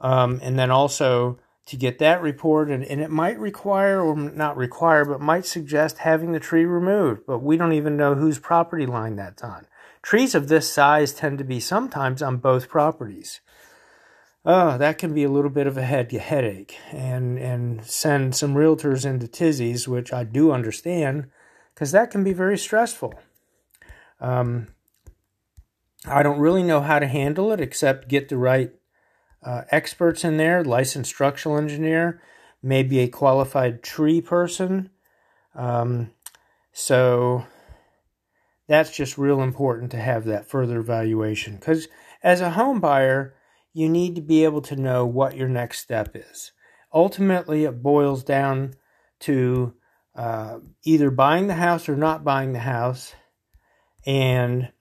Um, 0.00 0.40
and 0.42 0.58
then 0.58 0.70
also 0.70 1.38
to 1.66 1.76
get 1.76 2.00
that 2.00 2.20
report, 2.20 2.70
and, 2.70 2.84
and 2.84 3.00
it 3.00 3.10
might 3.10 3.38
require, 3.38 4.02
or 4.02 4.16
not 4.16 4.56
require, 4.56 5.04
but 5.04 5.20
might 5.20 5.46
suggest 5.46 5.98
having 5.98 6.32
the 6.32 6.40
tree 6.40 6.64
removed. 6.64 7.22
But 7.26 7.38
we 7.38 7.56
don't 7.56 7.72
even 7.72 7.96
know 7.96 8.16
whose 8.16 8.40
property 8.40 8.84
line 8.84 9.14
that's 9.16 9.44
on. 9.44 9.66
Trees 10.02 10.34
of 10.34 10.48
this 10.48 10.72
size 10.72 11.12
tend 11.12 11.38
to 11.38 11.44
be 11.44 11.60
sometimes 11.60 12.20
on 12.20 12.38
both 12.38 12.68
properties. 12.68 13.40
Oh, 14.44 14.76
that 14.76 14.98
can 14.98 15.14
be 15.14 15.22
a 15.22 15.30
little 15.30 15.50
bit 15.50 15.68
of 15.68 15.76
a 15.76 15.84
head 15.84 16.10
headache 16.10 16.76
and 16.90 17.38
and 17.38 17.84
send 17.84 18.34
some 18.34 18.54
realtors 18.54 19.06
into 19.06 19.28
tizzies, 19.28 19.86
which 19.86 20.12
I 20.12 20.24
do 20.24 20.50
understand 20.50 21.30
because 21.74 21.92
that 21.92 22.10
can 22.10 22.24
be 22.24 22.32
very 22.32 22.58
stressful. 22.58 23.14
Um, 24.20 24.68
I 26.06 26.22
don't 26.22 26.40
really 26.40 26.62
know 26.62 26.80
how 26.80 26.98
to 26.98 27.06
handle 27.06 27.52
it 27.52 27.60
except 27.60 28.08
get 28.08 28.28
the 28.28 28.36
right 28.36 28.72
uh, 29.42 29.62
experts 29.70 30.24
in 30.24 30.36
there, 30.36 30.64
licensed 30.64 31.10
structural 31.10 31.56
engineer, 31.56 32.20
maybe 32.62 33.00
a 33.00 33.08
qualified 33.08 33.82
tree 33.82 34.20
person. 34.20 34.90
Um, 35.54 36.10
so 36.72 37.44
that's 38.68 38.94
just 38.96 39.18
real 39.18 39.42
important 39.42 39.90
to 39.92 39.98
have 39.98 40.24
that 40.24 40.48
further 40.48 40.78
evaluation 40.78 41.56
because 41.56 41.88
as 42.22 42.40
a 42.40 42.50
home 42.50 42.80
buyer, 42.80 43.34
you 43.72 43.88
need 43.88 44.14
to 44.14 44.20
be 44.20 44.44
able 44.44 44.62
to 44.62 44.76
know 44.76 45.04
what 45.04 45.36
your 45.36 45.48
next 45.48 45.80
step 45.80 46.14
is. 46.14 46.52
Ultimately, 46.92 47.64
it 47.64 47.82
boils 47.82 48.22
down 48.22 48.74
to 49.20 49.74
uh, 50.14 50.58
either 50.84 51.10
buying 51.10 51.46
the 51.46 51.54
house 51.54 51.88
or 51.88 51.96
not 51.96 52.24
buying 52.24 52.52
the 52.52 52.60
house. 52.60 53.14
And 54.04 54.72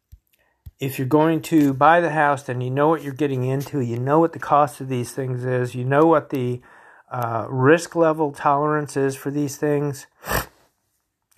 if 0.79 0.97
you're 0.97 1.07
going 1.07 1.41
to 1.43 1.73
buy 1.73 2.01
the 2.01 2.09
house, 2.09 2.43
then 2.43 2.59
you 2.61 2.69
know 2.69 2.89
what 2.89 3.03
you're 3.03 3.13
getting 3.13 3.43
into. 3.43 3.79
You 3.79 3.99
know 3.99 4.19
what 4.19 4.33
the 4.33 4.39
cost 4.39 4.81
of 4.81 4.89
these 4.89 5.11
things 5.11 5.45
is. 5.45 5.75
You 5.75 5.85
know 5.85 6.05
what 6.05 6.31
the 6.31 6.61
uh, 7.11 7.45
risk 7.49 7.95
level 7.95 8.31
tolerance 8.31 8.97
is 8.97 9.15
for 9.15 9.29
these 9.31 9.57
things. 9.57 10.07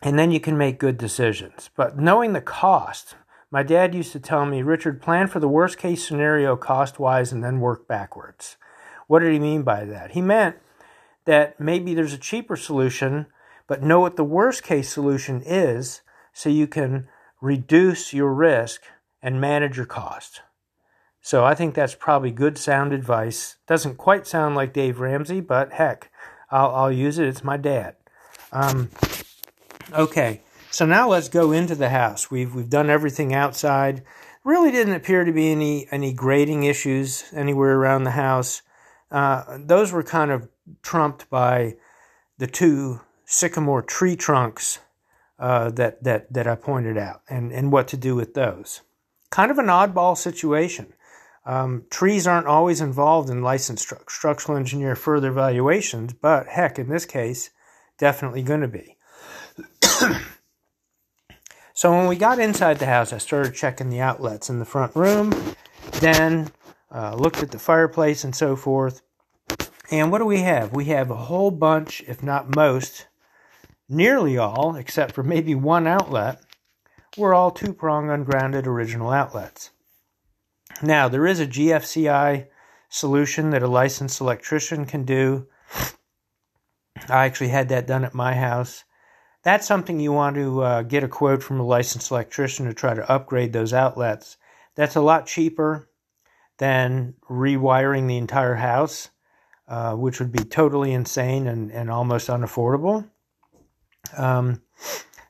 And 0.02 0.20
then 0.20 0.32
you 0.32 0.40
can 0.40 0.58
make 0.58 0.80
good 0.80 0.98
decisions. 0.98 1.70
But 1.76 1.98
knowing 1.98 2.34
the 2.34 2.42
cost, 2.42 3.16
my 3.52 3.64
dad 3.64 3.94
used 3.94 4.12
to 4.14 4.20
tell 4.20 4.46
me, 4.46 4.62
Richard, 4.62 5.02
plan 5.02 5.28
for 5.28 5.40
the 5.40 5.48
worst 5.48 5.78
case 5.78 6.06
scenario 6.06 6.56
cost 6.56 7.00
wise 7.00 7.32
and 7.32 7.44
then 7.44 7.60
work 7.60 7.88
backwards. 7.88 8.58
What 9.08 9.20
did 9.20 9.32
he 9.32 9.40
mean 9.40 9.64
by 9.64 9.86
that? 9.86 10.12
He 10.12 10.22
meant 10.22 10.56
that 11.26 11.60
maybe 11.60 11.94
there's 11.94 12.14
a 12.14 12.18
cheaper 12.18 12.56
solution, 12.56 13.28
but 13.68 13.84
know 13.84 14.00
what 14.00 14.16
the 14.16 14.24
worst 14.24 14.64
case 14.64 14.90
solution 14.90 15.42
is 15.46 16.02
so 16.34 16.50
you 16.50 16.68
can 16.68 17.08
reduce 17.42 18.14
your 18.14 18.34
risk 18.34 18.84
and 19.22 19.40
manage 19.40 19.78
your 19.78 19.86
cost. 19.86 20.42
So 21.22 21.46
I 21.46 21.56
think 21.56 21.74
that's 21.74 21.96
probably 21.96 22.32
good 22.32 22.58
sound 22.58 22.92
advice. 22.92 23.56
Doesn't 23.68 23.98
quite 23.98 24.28
sound 24.28 24.56
like 24.56 24.74
Dave 24.74 25.00
Ramsey, 25.00 25.40
but 25.40 25.74
heck, 25.74 26.12
I'll, 26.52 26.76
I'll 26.76 26.92
use 26.92 27.18
it. 27.18 27.28
It's 27.28 27.44
my 27.44 27.56
dad. 27.56 27.96
Um, 28.52 28.90
okay. 29.94 30.42
So 30.70 30.86
now 30.86 31.08
let's 31.08 31.30
go 31.30 31.52
into 31.52 31.76
the 31.76 31.90
house. 31.90 32.32
We've 32.32 32.56
we've 32.56 32.70
done 32.70 32.90
everything 32.90 33.32
outside. 33.32 34.04
Really 34.44 34.72
didn't 34.72 34.96
appear 34.96 35.24
to 35.24 35.32
be 35.32 35.52
any 35.52 35.88
any 35.92 36.12
grading 36.14 36.64
issues 36.64 37.26
anywhere 37.32 37.78
around 37.78 38.04
the 38.06 38.12
house. 38.12 38.64
Uh, 39.12 39.60
those 39.60 39.92
were 39.92 40.02
kind 40.02 40.32
of 40.32 40.50
trumped 40.82 41.30
by 41.30 41.76
the 42.40 42.48
two 42.48 43.02
sycamore 43.26 43.82
tree 43.82 44.16
trunks 44.16 44.80
uh, 45.40 45.70
that 45.72 46.04
that 46.04 46.32
that 46.32 46.48
I 46.48 46.56
pointed 46.56 46.98
out, 46.98 47.22
and 47.30 47.52
and 47.52 47.72
what 47.72 47.88
to 47.90 47.98
do 47.98 48.16
with 48.16 48.34
those. 48.34 48.82
Kind 49.30 49.52
of 49.52 49.58
an 49.58 49.68
oddball 49.68 50.18
situation. 50.18 50.94
Um, 51.46 51.84
trees 51.90 52.26
aren't 52.26 52.48
always 52.48 52.80
involved 52.80 53.30
in 53.30 53.42
licensed 53.42 53.90
stru- 53.90 54.10
structural 54.10 54.58
engineer 54.58 54.96
further 54.96 55.30
evaluations, 55.30 56.14
but 56.14 56.48
heck, 56.48 56.80
in 56.80 56.88
this 56.88 57.06
case, 57.06 57.50
definitely 57.98 58.44
going 58.44 58.62
to 58.62 58.68
be. 58.70 58.98
So 61.76 61.92
when 61.92 62.08
we 62.08 62.16
got 62.16 62.40
inside 62.40 62.78
the 62.78 62.86
house, 62.86 63.12
I 63.12 63.18
started 63.18 63.56
checking 63.56 63.90
the 63.90 64.00
outlets 64.00 64.50
in 64.50 64.60
the 64.60 64.66
front 64.66 64.96
room, 64.96 65.34
then 65.94 66.52
uh, 66.92 67.16
looked 67.16 67.42
at 67.42 67.50
the 67.50 67.58
fireplace 67.58 68.24
and 68.24 68.36
so 68.36 68.56
forth. 68.56 69.02
And 69.90 70.12
what 70.12 70.20
do 70.20 70.26
we 70.26 70.42
have? 70.42 70.72
We 70.72 70.86
have 70.86 71.10
a 71.10 71.16
whole 71.16 71.50
bunch, 71.50 72.04
if 72.08 72.22
not 72.22 72.56
most, 72.56 73.08
nearly 73.90 74.38
all, 74.38 74.76
except 74.76 75.14
for 75.14 75.24
maybe 75.24 75.56
one 75.56 75.88
outlet, 75.88 76.42
were 77.18 77.34
all 77.34 77.52
two 77.52 77.74
prong 77.74 78.10
ungrounded 78.10 78.68
original 78.68 79.12
outlets. 79.12 79.72
Now, 80.82 81.08
there 81.08 81.28
is 81.28 81.40
a 81.40 81.48
GFCI 81.48 82.48
solution 82.90 83.52
that 83.52 83.64
a 83.64 83.68
licensed 83.68 84.22
electrician 84.22 84.86
can 84.86 85.04
do. 85.06 85.48
I 87.10 87.26
actually 87.26 87.50
had 87.50 87.70
that 87.70 87.88
done 87.88 88.06
at 88.06 88.14
my 88.14 88.36
house 88.36 88.84
that's 89.44 89.68
something 89.68 90.00
you 90.00 90.14
want 90.14 90.38
to 90.38 90.62
uh, 90.62 90.82
get 90.84 91.04
a 91.04 91.08
quote 91.08 91.44
from 91.44 91.60
a 91.60 91.66
licensed 91.66 92.10
electrician 92.10 92.66
to 92.66 92.74
try 92.74 92.94
to 92.94 93.12
upgrade 93.12 93.54
those 93.54 93.74
outlets. 93.74 94.38
That's 94.76 94.96
a 94.96 95.02
lot 95.02 95.28
cheaper 95.28 95.90
than 96.58 97.16
rewiring 97.30 98.08
the 98.08 98.18
entire 98.18 98.56
house, 98.56 99.10
uh, 99.68 99.96
which 99.96 100.20
would 100.20 100.32
be 100.32 100.46
totally 100.46 100.94
insane 100.94 101.48
and, 101.48 101.72
and 101.72 101.92
almost 101.92 102.30
unaffordable. 102.30 103.10
Um, 104.18 104.62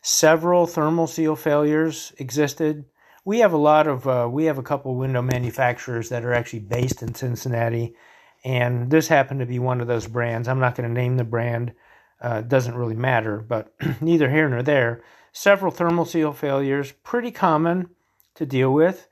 several 0.01 0.67
thermal 0.67 1.07
seal 1.07 1.35
failures 1.35 2.13
existed. 2.17 2.85
We 3.25 3.39
have 3.39 3.53
a 3.53 3.57
lot 3.57 3.87
of, 3.87 4.07
uh, 4.07 4.27
we 4.29 4.45
have 4.45 4.57
a 4.57 4.63
couple 4.63 4.95
window 4.95 5.21
manufacturers 5.21 6.09
that 6.09 6.25
are 6.25 6.33
actually 6.33 6.59
based 6.59 7.01
in 7.01 7.15
Cincinnati, 7.15 7.95
and 8.43 8.89
this 8.89 9.07
happened 9.07 9.39
to 9.39 9.45
be 9.45 9.59
one 9.59 9.79
of 9.79 9.87
those 9.87 10.07
brands. 10.07 10.47
I'm 10.47 10.59
not 10.59 10.75
going 10.75 10.89
to 10.89 10.93
name 10.93 11.15
the 11.17 11.23
brand 11.23 11.73
uh, 12.21 12.41
doesn't 12.41 12.75
really 12.75 12.95
matter, 12.95 13.37
but 13.37 13.73
neither 14.01 14.29
here 14.29 14.49
nor 14.49 14.63
there. 14.63 15.03
Several 15.31 15.71
thermal 15.71 16.05
seal 16.05 16.31
failures, 16.31 16.91
pretty 17.03 17.31
common 17.31 17.89
to 18.35 18.45
deal 18.45 18.73
with. 18.73 19.07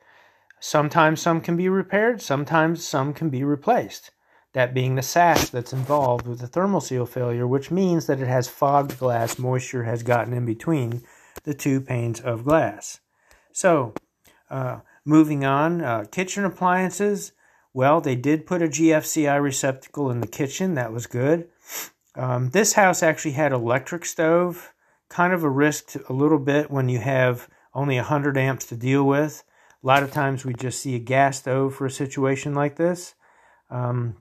Sometimes 0.59 1.21
some 1.21 1.41
can 1.41 1.57
be 1.57 1.67
repaired, 1.67 2.21
sometimes 2.21 2.85
some 2.85 3.13
can 3.13 3.29
be 3.29 3.43
replaced. 3.43 4.11
That 4.53 4.73
being 4.73 4.95
the 4.95 5.01
sash 5.01 5.49
that's 5.49 5.71
involved 5.71 6.27
with 6.27 6.39
the 6.39 6.47
thermal 6.47 6.81
seal 6.81 7.05
failure, 7.05 7.47
which 7.47 7.71
means 7.71 8.07
that 8.07 8.19
it 8.19 8.27
has 8.27 8.49
fogged 8.49 8.99
glass, 8.99 9.39
moisture 9.39 9.83
has 9.83 10.03
gotten 10.03 10.33
in 10.33 10.45
between 10.45 11.03
the 11.43 11.53
two 11.53 11.79
panes 11.79 12.19
of 12.19 12.43
glass. 12.43 12.99
So, 13.53 13.93
uh, 14.49 14.79
moving 15.05 15.45
on, 15.45 15.81
uh, 15.81 16.05
kitchen 16.11 16.43
appliances. 16.43 17.31
Well, 17.73 18.01
they 18.01 18.15
did 18.15 18.45
put 18.45 18.61
a 18.61 18.67
GFCI 18.67 19.41
receptacle 19.41 20.11
in 20.11 20.19
the 20.19 20.27
kitchen. 20.27 20.75
That 20.75 20.91
was 20.91 21.07
good. 21.07 21.47
Um, 22.15 22.49
this 22.49 22.73
house 22.73 23.01
actually 23.01 23.31
had 23.31 23.53
electric 23.53 24.03
stove, 24.05 24.73
kind 25.07 25.31
of 25.31 25.43
a 25.43 25.49
risk 25.49 25.87
to, 25.91 26.11
a 26.11 26.13
little 26.13 26.39
bit 26.39 26.69
when 26.69 26.89
you 26.89 26.99
have 26.99 27.47
only 27.73 27.95
100 27.95 28.37
amps 28.37 28.65
to 28.65 28.75
deal 28.75 29.05
with. 29.05 29.43
A 29.83 29.87
lot 29.87 30.03
of 30.03 30.11
times 30.11 30.45
we 30.45 30.53
just 30.53 30.81
see 30.81 30.95
a 30.95 30.99
gas 30.99 31.39
stove 31.39 31.73
for 31.73 31.85
a 31.85 31.91
situation 31.91 32.53
like 32.53 32.75
this. 32.75 33.15
Um, 33.69 34.17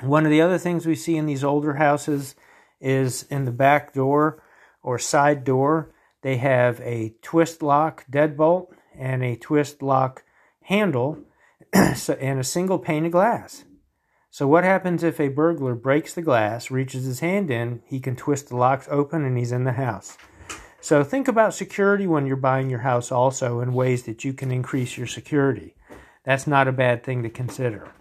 one 0.00 0.24
of 0.24 0.30
the 0.30 0.40
other 0.40 0.58
things 0.58 0.86
we 0.86 0.94
see 0.94 1.16
in 1.16 1.26
these 1.26 1.44
older 1.44 1.74
houses 1.74 2.34
is 2.80 3.24
in 3.24 3.44
the 3.44 3.52
back 3.52 3.92
door 3.92 4.42
or 4.82 4.98
side 4.98 5.44
door, 5.44 5.92
they 6.22 6.36
have 6.38 6.80
a 6.80 7.14
twist 7.22 7.62
lock 7.62 8.04
deadbolt 8.10 8.68
and 8.98 9.22
a 9.22 9.36
twist 9.36 9.82
lock 9.82 10.24
handle 10.62 11.18
and 11.72 12.40
a 12.40 12.44
single 12.44 12.78
pane 12.78 13.06
of 13.06 13.12
glass. 13.12 13.64
So, 14.30 14.48
what 14.48 14.64
happens 14.64 15.04
if 15.04 15.20
a 15.20 15.28
burglar 15.28 15.76
breaks 15.76 16.12
the 16.12 16.22
glass, 16.22 16.68
reaches 16.68 17.04
his 17.04 17.20
hand 17.20 17.52
in, 17.52 17.82
he 17.86 18.00
can 18.00 18.16
twist 18.16 18.48
the 18.48 18.56
locks 18.56 18.88
open, 18.90 19.24
and 19.24 19.38
he's 19.38 19.52
in 19.52 19.62
the 19.62 19.74
house? 19.74 20.18
So, 20.80 21.04
think 21.04 21.28
about 21.28 21.54
security 21.54 22.08
when 22.08 22.26
you're 22.26 22.34
buying 22.34 22.68
your 22.68 22.80
house 22.80 23.12
also 23.12 23.60
in 23.60 23.72
ways 23.72 24.02
that 24.04 24.24
you 24.24 24.32
can 24.32 24.50
increase 24.50 24.98
your 24.98 25.06
security. 25.06 25.76
That's 26.24 26.48
not 26.48 26.66
a 26.66 26.72
bad 26.72 27.04
thing 27.04 27.22
to 27.22 27.30
consider. 27.30 27.92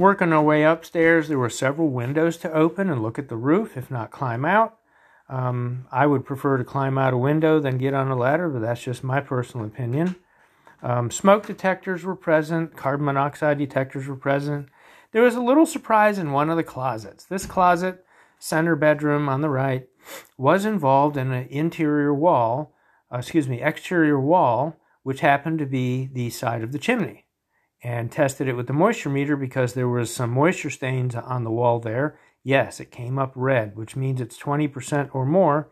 Working 0.00 0.32
our 0.32 0.42
way 0.42 0.64
upstairs, 0.64 1.28
there 1.28 1.38
were 1.38 1.50
several 1.50 1.90
windows 1.90 2.38
to 2.38 2.50
open 2.54 2.88
and 2.88 3.02
look 3.02 3.18
at 3.18 3.28
the 3.28 3.36
roof, 3.36 3.76
if 3.76 3.90
not 3.90 4.10
climb 4.10 4.46
out. 4.46 4.78
Um, 5.28 5.88
I 5.92 6.06
would 6.06 6.24
prefer 6.24 6.56
to 6.56 6.64
climb 6.64 6.96
out 6.96 7.12
a 7.12 7.18
window 7.18 7.60
than 7.60 7.76
get 7.76 7.92
on 7.92 8.10
a 8.10 8.16
ladder, 8.16 8.48
but 8.48 8.62
that's 8.62 8.82
just 8.82 9.04
my 9.04 9.20
personal 9.20 9.66
opinion. 9.66 10.16
Um, 10.82 11.10
smoke 11.10 11.46
detectors 11.46 12.02
were 12.02 12.16
present, 12.16 12.74
carbon 12.74 13.04
monoxide 13.04 13.58
detectors 13.58 14.06
were 14.06 14.16
present. 14.16 14.70
There 15.12 15.20
was 15.20 15.34
a 15.34 15.42
little 15.42 15.66
surprise 15.66 16.16
in 16.16 16.32
one 16.32 16.48
of 16.48 16.56
the 16.56 16.64
closets. 16.64 17.24
This 17.24 17.44
closet, 17.44 18.02
center 18.38 18.76
bedroom 18.76 19.28
on 19.28 19.42
the 19.42 19.50
right, 19.50 19.86
was 20.38 20.64
involved 20.64 21.18
in 21.18 21.30
an 21.30 21.46
interior 21.48 22.14
wall, 22.14 22.74
uh, 23.12 23.18
excuse 23.18 23.50
me, 23.50 23.60
exterior 23.60 24.18
wall, 24.18 24.76
which 25.02 25.20
happened 25.20 25.58
to 25.58 25.66
be 25.66 26.08
the 26.10 26.30
side 26.30 26.62
of 26.62 26.72
the 26.72 26.78
chimney. 26.78 27.26
And 27.82 28.12
tested 28.12 28.46
it 28.46 28.56
with 28.56 28.66
the 28.66 28.74
moisture 28.74 29.08
meter 29.08 29.36
because 29.36 29.72
there 29.72 29.88
was 29.88 30.14
some 30.14 30.30
moisture 30.30 30.70
stains 30.70 31.14
on 31.14 31.44
the 31.44 31.50
wall 31.50 31.80
there. 31.80 32.18
Yes, 32.42 32.78
it 32.78 32.90
came 32.90 33.18
up 33.18 33.32
red, 33.34 33.76
which 33.76 33.96
means 33.96 34.20
it's 34.20 34.38
20% 34.38 35.14
or 35.14 35.24
more 35.24 35.70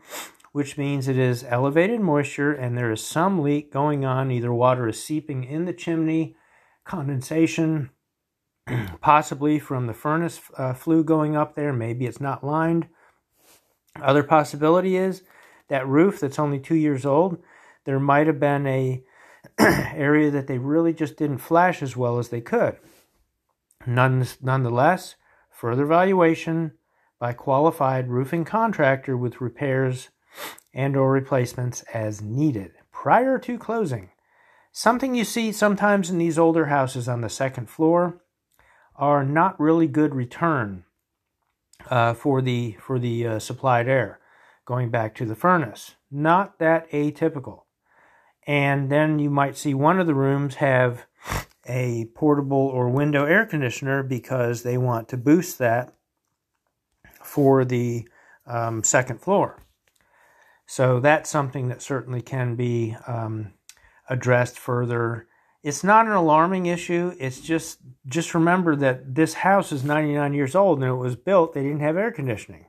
which 0.53 0.79
means 0.79 1.09
it 1.09 1.17
is 1.17 1.45
elevated 1.45 2.01
moisture 2.01 2.53
and 2.53 2.77
there 2.77 2.91
is 2.91 3.05
some 3.05 3.43
leak 3.43 3.73
going 3.73 4.05
on. 4.05 4.31
Either 4.31 4.53
water 4.53 4.89
is 4.89 5.03
seeping 5.03 5.45
in 5.45 5.67
the 5.67 5.73
chimney, 5.73 6.37
condensation, 6.85 7.91
possibly 9.01 9.59
from 9.59 9.87
the 9.87 9.95
furnace 9.95 10.41
uh, 10.57 10.73
flue 10.73 11.05
going 11.05 11.37
up 11.37 11.55
there. 11.55 11.73
Maybe 11.73 12.07
it's 12.07 12.21
not 12.21 12.45
lined. 12.45 12.89
Other 14.01 14.23
possibility 14.23 14.97
is 14.97 15.23
that 15.69 15.87
roof 15.87 16.21
that's 16.21 16.39
only 16.39 16.59
two 16.59 16.77
years 16.77 17.05
old, 17.05 17.39
there 17.85 18.01
might 18.01 18.27
have 18.27 18.41
been 18.41 18.67
a 18.67 19.03
area 19.59 20.31
that 20.31 20.47
they 20.47 20.59
really 20.59 20.93
just 20.93 21.17
didn't 21.17 21.39
flash 21.39 21.83
as 21.83 21.97
well 21.97 22.19
as 22.19 22.29
they 22.29 22.41
could. 22.41 22.77
None, 23.87 24.27
nonetheless, 24.43 25.17
further 25.51 25.85
evaluation 25.85 26.73
by 27.19 27.33
qualified 27.33 28.09
roofing 28.09 28.45
contractor 28.45 29.17
with 29.17 29.41
repairs 29.41 30.11
and 30.73 30.97
or 30.97 31.11
replacements 31.11 31.83
as 31.93 32.23
needed. 32.23 32.73
prior 32.93 33.39
to 33.39 33.57
closing. 33.57 34.11
Something 34.73 35.15
you 35.15 35.25
see 35.25 35.53
sometimes 35.53 36.11
in 36.11 36.19
these 36.19 36.39
older 36.39 36.67
houses 36.67 37.09
on 37.09 37.21
the 37.21 37.29
second 37.29 37.71
floor 37.71 38.21
are 38.97 39.25
not 39.25 39.59
really 39.61 39.87
good 39.87 40.15
return 40.15 40.85
uh, 41.89 42.15
for 42.15 42.43
the 42.43 42.77
for 42.81 42.99
the 42.99 43.27
uh, 43.27 43.39
supplied 43.39 43.89
air 43.89 44.19
going 44.67 44.91
back 44.91 45.15
to 45.15 45.25
the 45.25 45.37
furnace. 45.37 45.95
Not 46.11 46.59
that 46.59 46.91
atypical. 46.91 47.63
And 48.49 48.91
then 48.91 49.19
you 49.19 49.29
might 49.29 49.59
see 49.59 49.75
one 49.75 50.01
of 50.01 50.07
the 50.07 50.15
rooms 50.15 50.55
have 50.55 51.05
a 51.67 52.07
portable 52.15 52.57
or 52.57 52.89
window 52.89 53.27
air 53.27 53.45
conditioner 53.45 54.03
because 54.03 54.63
they 54.63 54.79
want 54.79 55.07
to 55.11 55.19
boost 55.19 55.59
that 55.59 55.95
for 57.23 57.67
the 57.67 58.09
um, 58.47 58.83
second 58.83 59.21
floor. 59.21 59.63
So 60.65 60.99
that's 60.99 61.29
something 61.29 61.69
that 61.69 61.83
certainly 61.83 62.23
can 62.23 62.57
be 62.57 62.97
um, 63.07 63.53
addressed 64.09 64.59
further. 64.59 65.27
It's 65.63 65.85
not 65.85 66.07
an 66.07 66.13
alarming 66.13 66.65
issue. 66.65 67.15
It's 67.19 67.41
just 67.41 67.81
just 68.07 68.33
remember 68.33 68.75
that 68.77 69.15
this 69.15 69.35
house 69.35 69.73
is 69.73 69.85
99 69.85 70.33
years 70.33 70.55
old 70.55 70.79
and 70.79 70.89
it 70.89 70.95
was 70.95 71.17
built. 71.17 71.53
They 71.53 71.63
didn't 71.63 71.81
have 71.81 71.99
air 71.99 72.13
conditioning, 72.13 72.67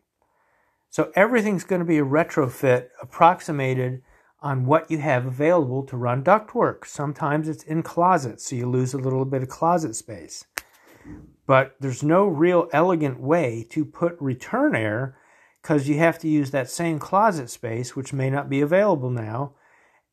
so 0.90 1.12
everything's 1.16 1.64
going 1.64 1.80
to 1.80 1.86
be 1.86 2.00
a 2.00 2.06
retrofit 2.06 2.88
approximated 3.02 4.02
on 4.42 4.66
what 4.66 4.90
you 4.90 5.00
have 5.00 5.26
available 5.26 5.84
to 5.84 5.98
run 5.98 6.24
ductwork. 6.24 6.86
Sometimes 6.86 7.50
it's 7.50 7.64
in 7.64 7.84
closets, 7.84 8.46
so 8.46 8.56
you 8.56 8.70
lose 8.70 8.94
a 8.94 8.98
little 8.98 9.26
bit 9.26 9.44
of 9.44 9.50
closet 9.50 9.96
space. 9.96 10.46
But 11.46 11.76
there's 11.80 12.04
no 12.04 12.26
real 12.28 12.70
elegant 12.72 13.20
way 13.20 13.66
to 13.72 13.84
put 13.84 14.16
return 14.20 14.76
air 14.76 15.18
because 15.62 15.90
you 15.90 15.98
have 15.98 16.20
to 16.20 16.28
use 16.28 16.52
that 16.52 16.70
same 16.70 17.00
closet 17.00 17.50
space, 17.50 17.96
which 17.96 18.14
may 18.14 18.30
not 18.30 18.50
be 18.50 18.62
available 18.62 19.10
now. 19.10 19.56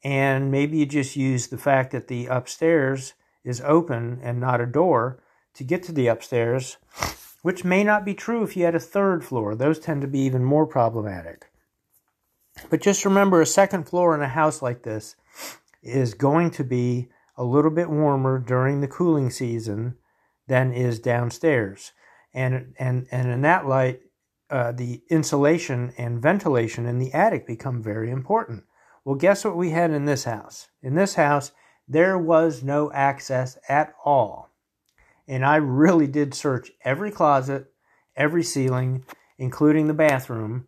And 0.03 0.51
maybe 0.51 0.79
you 0.79 0.87
just 0.87 1.17
use 1.17 1.49
the 1.49 1.59
fact 1.59 1.93
that 1.93 2.09
the 2.09 2.27
upstairs 2.27 3.15
is 3.45 3.61
open 3.61 4.19
and 4.23 4.41
not 4.41 4.61
a 4.61 4.67
door 4.67 5.23
to 5.55 5.65
get 5.65 5.83
to 5.85 5.93
the 5.93 6.09
upstairs, 6.09 6.79
which 7.43 7.65
may 7.65 7.85
not 7.85 8.05
be 8.05 8.15
true 8.15 8.43
if 8.43 8.57
you 8.57 8.65
had 8.65 8.75
a 8.75 8.81
third 8.81 9.25
floor. 9.25 9.55
Those 9.55 9.79
tend 9.79 10.03
to 10.03 10.09
be 10.09 10.21
even 10.21 10.45
more 10.45 10.67
problematic. 10.67 11.47
But 12.71 12.81
just 12.81 13.05
remember 13.05 13.40
a 13.40 13.47
second 13.47 13.88
floor 13.88 14.14
in 14.14 14.23
a 14.23 14.29
house 14.29 14.62
like 14.62 14.83
this 14.83 15.16
is 15.83 16.14
going 16.14 16.51
to 16.53 16.64
be 16.64 17.09
a 17.37 17.45
little 17.45 17.71
bit 17.71 17.90
warmer 17.90 18.38
during 18.38 18.81
the 18.81 18.88
cooling 18.88 19.31
season 19.31 19.97
than 20.49 20.73
is 20.73 20.99
downstairs. 20.99 21.92
And, 22.33 22.75
and, 22.79 23.07
and 23.11 23.31
in 23.31 23.42
that 23.42 23.66
light, 23.66 24.01
uh, 24.51 24.73
the 24.73 25.03
insulation 25.11 25.92
and 25.99 26.23
ventilation 26.23 26.87
in 26.87 26.99
the 26.99 27.12
attic 27.12 27.47
become 27.47 27.83
very 27.83 28.11
important. 28.11 28.64
Well, 29.05 29.16
guess 29.16 29.45
what 29.45 29.57
we 29.57 29.71
had 29.71 29.90
in 29.90 30.05
this 30.05 30.25
house? 30.25 30.69
In 30.83 30.95
this 30.95 31.14
house, 31.14 31.53
there 31.88 32.19
was 32.19 32.62
no 32.62 32.90
access 32.92 33.59
at 33.69 33.95
all. 34.05 34.51
And 35.29 35.45
I 35.45 35.57
really 35.57 36.07
did 36.07 36.35
search 36.35 36.71
every 36.85 37.11
closet, 37.11 37.73
every 38.16 38.42
ceiling, 38.42 39.05
including 39.38 39.87
the 39.87 39.95
bathroom, 39.95 40.66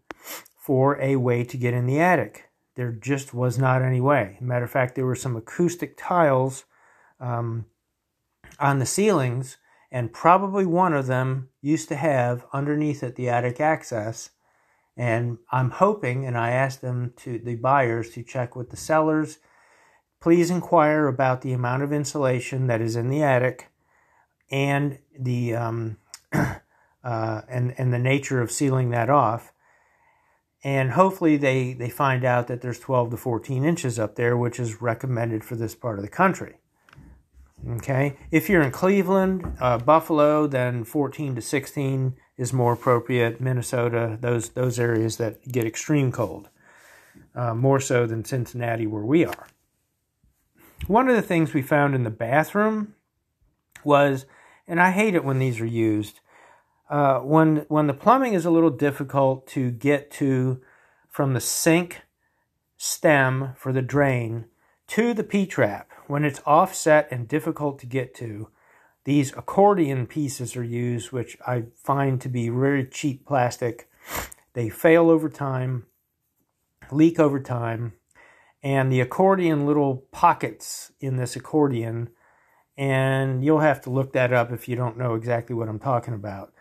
for 0.69 1.01
a 1.01 1.17
way 1.17 1.43
to 1.43 1.57
get 1.57 1.73
in 1.73 1.87
the 1.87 1.99
attic. 1.99 2.51
There 2.75 2.93
just 2.93 3.33
was 3.33 3.57
not 3.57 3.81
any 3.81 4.03
way. 4.03 4.37
Matter 4.39 4.67
of 4.67 4.71
fact, 4.71 4.97
there 4.97 5.07
were 5.07 5.17
some 5.17 5.35
acoustic 5.35 5.97
tiles 5.97 6.67
um, 7.19 7.65
on 8.61 8.79
the 8.79 8.85
ceilings 8.85 9.57
and 9.91 10.13
probably 10.13 10.67
one 10.67 10.93
of 10.93 11.07
them 11.07 11.49
used 11.63 11.89
to 11.89 11.97
have 11.97 12.45
underneath 12.53 13.03
it 13.03 13.17
the 13.17 13.31
attic 13.31 13.63
access. 13.63 14.29
And 14.95 15.39
I'm 15.51 15.71
hoping, 15.71 16.27
and 16.27 16.37
I 16.37 16.51
asked 16.51 16.83
them 16.83 17.15
to 17.17 17.39
the 17.39 17.55
buyers 17.55 18.11
to 18.11 18.23
check 18.23 18.55
with 18.55 18.69
the 18.69 18.77
sellers. 18.77 19.39
Please 20.21 20.51
inquire 20.51 21.07
about 21.07 21.41
the 21.41 21.55
amount 21.55 21.83
of 21.83 21.95
insulation 21.95 22.67
that 22.67 22.83
is 22.83 22.95
in 22.95 23.09
the 23.09 23.23
attic 23.23 23.71
and 24.51 24.99
the 25.19 25.55
um, 25.55 25.97
uh, 26.33 26.61
and 27.03 27.75
and 27.79 27.91
the 27.91 27.99
nature 27.99 28.43
of 28.43 28.51
sealing 28.51 28.91
that 28.91 29.09
off. 29.09 29.55
And 30.65 30.93
hopefully 30.93 31.37
they 31.37 31.73
they 31.73 31.89
find 31.89 32.25
out 32.25 32.49
that 32.49 32.61
there's 32.61 32.81
12 32.81 33.11
to 33.11 33.17
14 33.17 33.65
inches 33.65 33.99
up 33.99 34.17
there, 34.17 34.37
which 34.37 34.59
is 34.59 34.83
recommended 34.83 35.45
for 35.45 35.55
this 35.55 35.75
part 35.75 35.99
of 35.99 36.05
the 36.05 36.11
country. 36.11 36.57
Okay, 37.69 38.17
if 38.31 38.49
you're 38.49 38.63
in 38.63 38.71
Cleveland, 38.71 39.57
uh, 39.61 39.79
Buffalo, 39.79 40.47
then 40.47 40.85
14 40.85 41.35
to 41.35 41.43
16 41.43 42.15
is 42.37 42.53
more 42.53 42.73
appropriate. 42.73 43.41
Minnesota, 43.41 44.17
those 44.21 44.51
those 44.51 44.79
areas 44.79 45.17
that 45.17 45.47
get 45.51 45.67
extreme 45.67 46.13
cold, 46.13 46.49
uh, 47.35 47.55
more 47.55 47.81
so 47.81 48.07
than 48.07 48.25
Cincinnati, 48.25 48.87
where 48.87 49.03
we 49.03 49.25
are. 49.25 49.49
One 50.87 51.09
of 51.09 51.17
the 51.17 51.23
things 51.23 51.53
we 51.53 51.63
found 51.63 51.95
in 51.95 52.05
the 52.05 52.11
bathroom 52.11 52.95
was, 53.85 54.25
and 54.67 54.81
I 54.81 54.93
hate 54.93 55.15
it 55.15 55.25
when 55.25 55.39
these 55.39 55.61
are 55.61 55.67
used, 55.67 56.21
uh, 56.89 57.21
when 57.21 57.67
when 57.69 57.87
the 57.87 57.95
plumbing 57.95 58.35
is 58.35 58.45
a 58.45 58.51
little 58.51 58.71
difficult 58.71 59.47
to 59.49 59.71
get 59.71 60.11
to 60.13 60.61
from 61.09 61.35
the 61.35 61.41
sink 61.41 62.03
stem 62.77 63.51
for 63.57 63.73
the 63.73 63.83
drain 63.83 64.47
to 64.87 65.13
the 65.13 65.25
P 65.25 65.47
trap 65.47 65.91
when 66.07 66.25
it's 66.25 66.41
offset 66.47 67.09
and 67.11 67.29
difficult 67.29 67.79
to 67.79 67.87
get 67.87 68.15
to, 68.15 68.49
these 69.05 69.33
accordion 69.37 70.07
pieces 70.07 70.57
are 70.57 70.65
used, 70.65 71.13
which 71.13 71.37
I 71.47 71.65
find 71.75 72.21
to 72.23 72.29
be 72.29 72.49
very 72.49 72.87
cheap 72.87 73.27
plastic. 73.27 73.91
They 74.55 74.71
fail 74.71 75.11
over 75.11 75.29
time, 75.29 75.87
leak 76.91 77.21
over 77.21 77.39
time, 77.39 77.93
and 78.63 78.91
the 78.91 79.01
accordion 79.01 79.67
little 79.67 80.07
pockets 80.11 80.93
in 81.01 81.17
this 81.17 81.37
accordion, 81.37 82.11
and 82.77 83.45
you'll 83.45 83.61
have 83.61 83.81
to 83.83 83.91
look 83.91 84.13
that 84.15 84.33
up 84.33 84.51
if 84.51 84.69
you 84.69 84.77
don't 84.77 84.97
know 84.97 85.15
exactly 85.15 85.55
what 85.55 85.69
I'm 85.69 85.79
talking 85.79 86.15
about. 86.15 86.53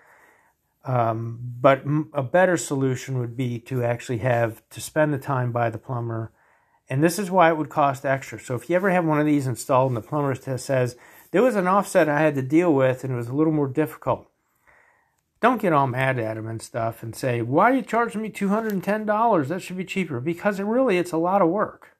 Um, 0.88 1.39
but 1.60 1.84
a 2.13 2.23
better 2.23 2.58
solution 2.58 3.19
would 3.19 3.36
be 3.36 3.60
to 3.60 3.84
actually 3.84 4.19
have 4.19 4.62
to 4.69 4.82
spend 4.82 5.13
the 5.13 5.17
time 5.17 5.52
by 5.52 5.69
the 5.69 5.78
plumber 5.78 6.32
and 6.89 7.04
this 7.04 7.19
is 7.19 7.30
why 7.30 7.50
it 7.50 7.58
would 7.58 7.69
cost 7.69 8.06
extra. 8.06 8.39
So 8.39 8.56
if 8.56 8.69
you 8.69 8.76
ever 8.76 8.89
have 8.89 9.06
one 9.06 9.19
of 9.19 9.26
these 9.26 9.47
installed 9.47 9.91
and 9.91 9.97
the 9.97 10.08
plumber 10.08 10.36
says, 10.36 10.95
there 11.32 11.43
was 11.43 11.56
an 11.56 11.67
offset 11.67 12.08
I 12.08 12.21
had 12.21 12.36
to 12.36 12.41
deal 12.41 12.73
with 12.73 13.04
and 13.04 13.13
it 13.13 13.17
was 13.17 13.28
a 13.28 13.36
little 13.36 13.52
more 13.52 13.67
difficult, 13.67 14.30
don't 15.41 15.62
get 15.62 15.73
all 15.73 15.88
mad 15.88 16.17
at 16.17 16.38
him 16.38 16.47
and 16.47 16.62
stuff 16.62 17.04
and 17.04 17.15
say, 17.15 17.41
why 17.41 17.71
are 17.71 17.76
you 17.76 17.82
charging 17.82 18.21
me 18.21 18.30
$210? 18.30 19.47
That 19.47 19.62
should 19.62 19.78
be 19.78 19.86
cheaper. 19.86 20.19
Because 20.19 20.60
it 20.60 20.63
really, 20.63 20.97
it's 20.97 21.12
a 21.12 21.17
lot 21.17 21.41
of 21.41 21.50
work 21.50 21.97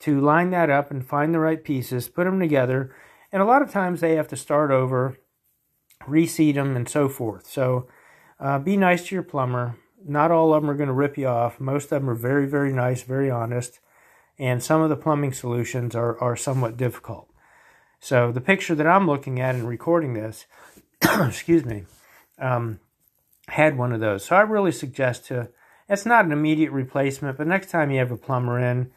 to 0.00 0.20
line 0.20 0.50
that 0.50 0.70
up 0.70 0.90
and 0.90 1.06
find 1.06 1.32
the 1.32 1.38
right 1.38 1.62
pieces, 1.62 2.08
put 2.08 2.24
them 2.24 2.40
together. 2.40 2.94
And 3.30 3.40
a 3.40 3.46
lot 3.46 3.62
of 3.62 3.70
times 3.70 4.00
they 4.00 4.16
have 4.16 4.28
to 4.28 4.36
start 4.36 4.70
over, 4.70 5.18
reseat 6.06 6.56
them, 6.56 6.74
and 6.74 6.88
so 6.88 7.08
forth. 7.08 7.46
So 7.46 7.86
uh, 8.40 8.58
be 8.58 8.76
nice 8.76 9.06
to 9.06 9.14
your 9.14 9.22
plumber. 9.22 9.76
Not 10.04 10.30
all 10.30 10.54
of 10.54 10.62
them 10.62 10.70
are 10.70 10.74
going 10.74 10.88
to 10.88 10.94
rip 10.94 11.18
you 11.18 11.28
off. 11.28 11.60
Most 11.60 11.84
of 11.84 12.00
them 12.00 12.10
are 12.10 12.14
very, 12.14 12.46
very 12.46 12.72
nice, 12.72 13.02
very 13.02 13.30
honest 13.30 13.80
and 14.40 14.62
some 14.62 14.80
of 14.80 14.88
the 14.88 14.96
plumbing 14.96 15.34
solutions 15.34 15.94
are, 15.94 16.18
are 16.18 16.34
somewhat 16.34 16.78
difficult. 16.78 17.28
So 18.00 18.32
the 18.32 18.40
picture 18.40 18.74
that 18.74 18.86
I'm 18.86 19.06
looking 19.06 19.38
at 19.38 19.54
and 19.54 19.68
recording 19.68 20.14
this, 20.14 20.46
excuse 21.02 21.66
me, 21.66 21.84
um, 22.38 22.80
had 23.48 23.76
one 23.76 23.92
of 23.92 24.00
those. 24.00 24.24
So 24.24 24.34
I 24.34 24.40
really 24.40 24.72
suggest 24.72 25.26
to, 25.26 25.50
it's 25.90 26.06
not 26.06 26.24
an 26.24 26.32
immediate 26.32 26.72
replacement, 26.72 27.36
but 27.36 27.46
next 27.46 27.68
time 27.68 27.90
you 27.90 27.98
have 27.98 28.10
a 28.10 28.16
plumber 28.16 28.58
in, 28.58 28.90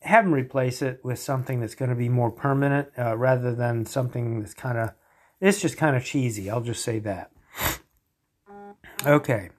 have 0.00 0.26
them 0.26 0.34
replace 0.34 0.82
it 0.82 1.00
with 1.02 1.18
something 1.18 1.60
that's 1.60 1.74
going 1.74 1.88
to 1.88 1.96
be 1.96 2.10
more 2.10 2.30
permanent 2.30 2.88
uh, 2.98 3.16
rather 3.16 3.54
than 3.54 3.86
something 3.86 4.40
that's 4.40 4.52
kind 4.52 4.76
of, 4.76 4.90
it's 5.40 5.62
just 5.62 5.78
kind 5.78 5.96
of 5.96 6.04
cheesy. 6.04 6.50
I'll 6.50 6.60
just 6.60 6.84
say 6.84 6.98
that. 6.98 7.30
Okay. 9.04 9.50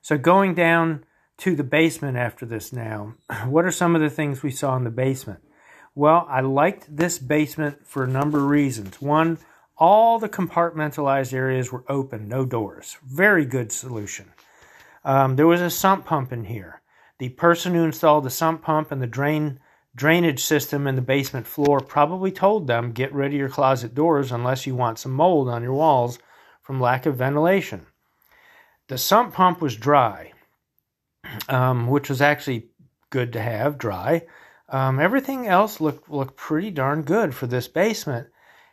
So 0.00 0.18
going 0.18 0.54
down 0.54 1.04
to 1.38 1.56
the 1.56 1.64
basement 1.64 2.16
after 2.16 2.46
this 2.46 2.72
now. 2.72 3.14
What 3.46 3.64
are 3.64 3.72
some 3.72 3.96
of 3.96 4.00
the 4.00 4.10
things 4.10 4.42
we 4.42 4.50
saw 4.50 4.76
in 4.76 4.84
the 4.84 4.90
basement? 4.90 5.40
Well, 5.94 6.26
I 6.28 6.40
liked 6.40 6.96
this 6.96 7.18
basement 7.18 7.86
for 7.86 8.04
a 8.04 8.08
number 8.08 8.38
of 8.38 8.48
reasons. 8.48 9.00
One, 9.02 9.38
all 9.76 10.18
the 10.18 10.28
compartmentalized 10.28 11.32
areas 11.32 11.72
were 11.72 11.84
open, 11.88 12.28
no 12.28 12.44
doors. 12.44 12.96
Very 13.04 13.44
good 13.44 13.72
solution. 13.72 14.32
Um, 15.04 15.36
there 15.36 15.46
was 15.46 15.60
a 15.60 15.70
sump 15.70 16.06
pump 16.06 16.32
in 16.32 16.44
here. 16.44 16.80
The 17.18 17.30
person 17.30 17.74
who 17.74 17.82
installed 17.82 18.24
the 18.24 18.30
sump 18.30 18.62
pump 18.62 18.92
and 18.92 19.02
the 19.02 19.06
drain 19.06 19.58
drainage 19.94 20.44
system 20.44 20.86
in 20.86 20.94
the 20.94 21.02
basement 21.02 21.46
floor 21.46 21.80
probably 21.80 22.32
told 22.32 22.66
them 22.66 22.92
get 22.92 23.12
rid 23.12 23.32
of 23.32 23.38
your 23.38 23.48
closet 23.48 23.94
doors 23.94 24.32
unless 24.32 24.66
you 24.66 24.74
want 24.74 24.98
some 24.98 25.12
mold 25.12 25.48
on 25.48 25.62
your 25.62 25.74
walls 25.74 26.18
from 26.62 26.80
lack 26.80 27.04
of 27.04 27.16
ventilation. 27.16 27.86
The 28.88 28.98
sump 28.98 29.34
pump 29.34 29.60
was 29.60 29.76
dry 29.76 30.32
um, 31.48 31.86
which 31.86 32.08
was 32.08 32.20
actually 32.20 32.68
good 33.10 33.32
to 33.32 33.40
have, 33.40 33.78
dry. 33.78 34.26
Um, 34.68 35.00
everything 35.00 35.46
else 35.46 35.80
looked 35.80 36.10
looked 36.10 36.36
pretty 36.36 36.70
darn 36.70 37.02
good 37.02 37.34
for 37.34 37.46
this 37.46 37.68
basement, 37.68 38.28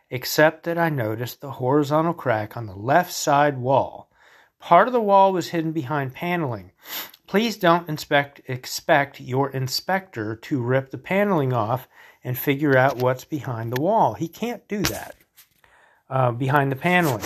except 0.08 0.64
that 0.64 0.78
I 0.78 0.88
noticed 0.88 1.40
the 1.40 1.52
horizontal 1.52 2.14
crack 2.14 2.56
on 2.56 2.66
the 2.66 2.74
left 2.74 3.12
side 3.12 3.58
wall. 3.58 4.10
Part 4.58 4.86
of 4.86 4.92
the 4.92 5.00
wall 5.00 5.32
was 5.32 5.48
hidden 5.48 5.72
behind 5.72 6.14
paneling. 6.14 6.72
Please 7.26 7.56
don't 7.56 7.88
inspect, 7.88 8.40
expect 8.46 9.20
your 9.20 9.50
inspector 9.50 10.34
to 10.36 10.60
rip 10.60 10.90
the 10.90 10.98
paneling 10.98 11.52
off 11.52 11.88
and 12.24 12.36
figure 12.36 12.76
out 12.76 12.96
what's 12.96 13.24
behind 13.24 13.72
the 13.72 13.80
wall. 13.80 14.14
He 14.14 14.28
can't 14.28 14.66
do 14.68 14.82
that 14.82 15.14
uh, 16.08 16.32
behind 16.32 16.72
the 16.72 16.76
paneling. 16.76 17.24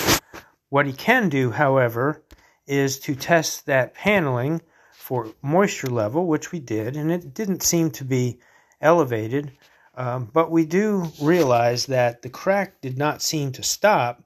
What 0.68 0.86
he 0.86 0.92
can 0.92 1.28
do, 1.28 1.52
however, 1.52 2.22
is 2.66 2.98
to 3.00 3.14
test 3.14 3.66
that 3.66 3.94
paneling 3.94 4.60
for 4.92 5.28
moisture 5.42 5.88
level, 5.88 6.26
which 6.26 6.50
we 6.50 6.60
did, 6.60 6.96
and 6.96 7.12
it 7.12 7.34
didn't 7.34 7.62
seem 7.62 7.90
to 7.90 8.04
be 8.04 8.38
elevated. 8.80 9.52
Um, 9.96 10.30
but 10.32 10.50
we 10.50 10.64
do 10.64 11.12
realize 11.20 11.86
that 11.86 12.22
the 12.22 12.30
crack 12.30 12.80
did 12.80 12.98
not 12.98 13.22
seem 13.22 13.52
to 13.52 13.62
stop 13.62 14.24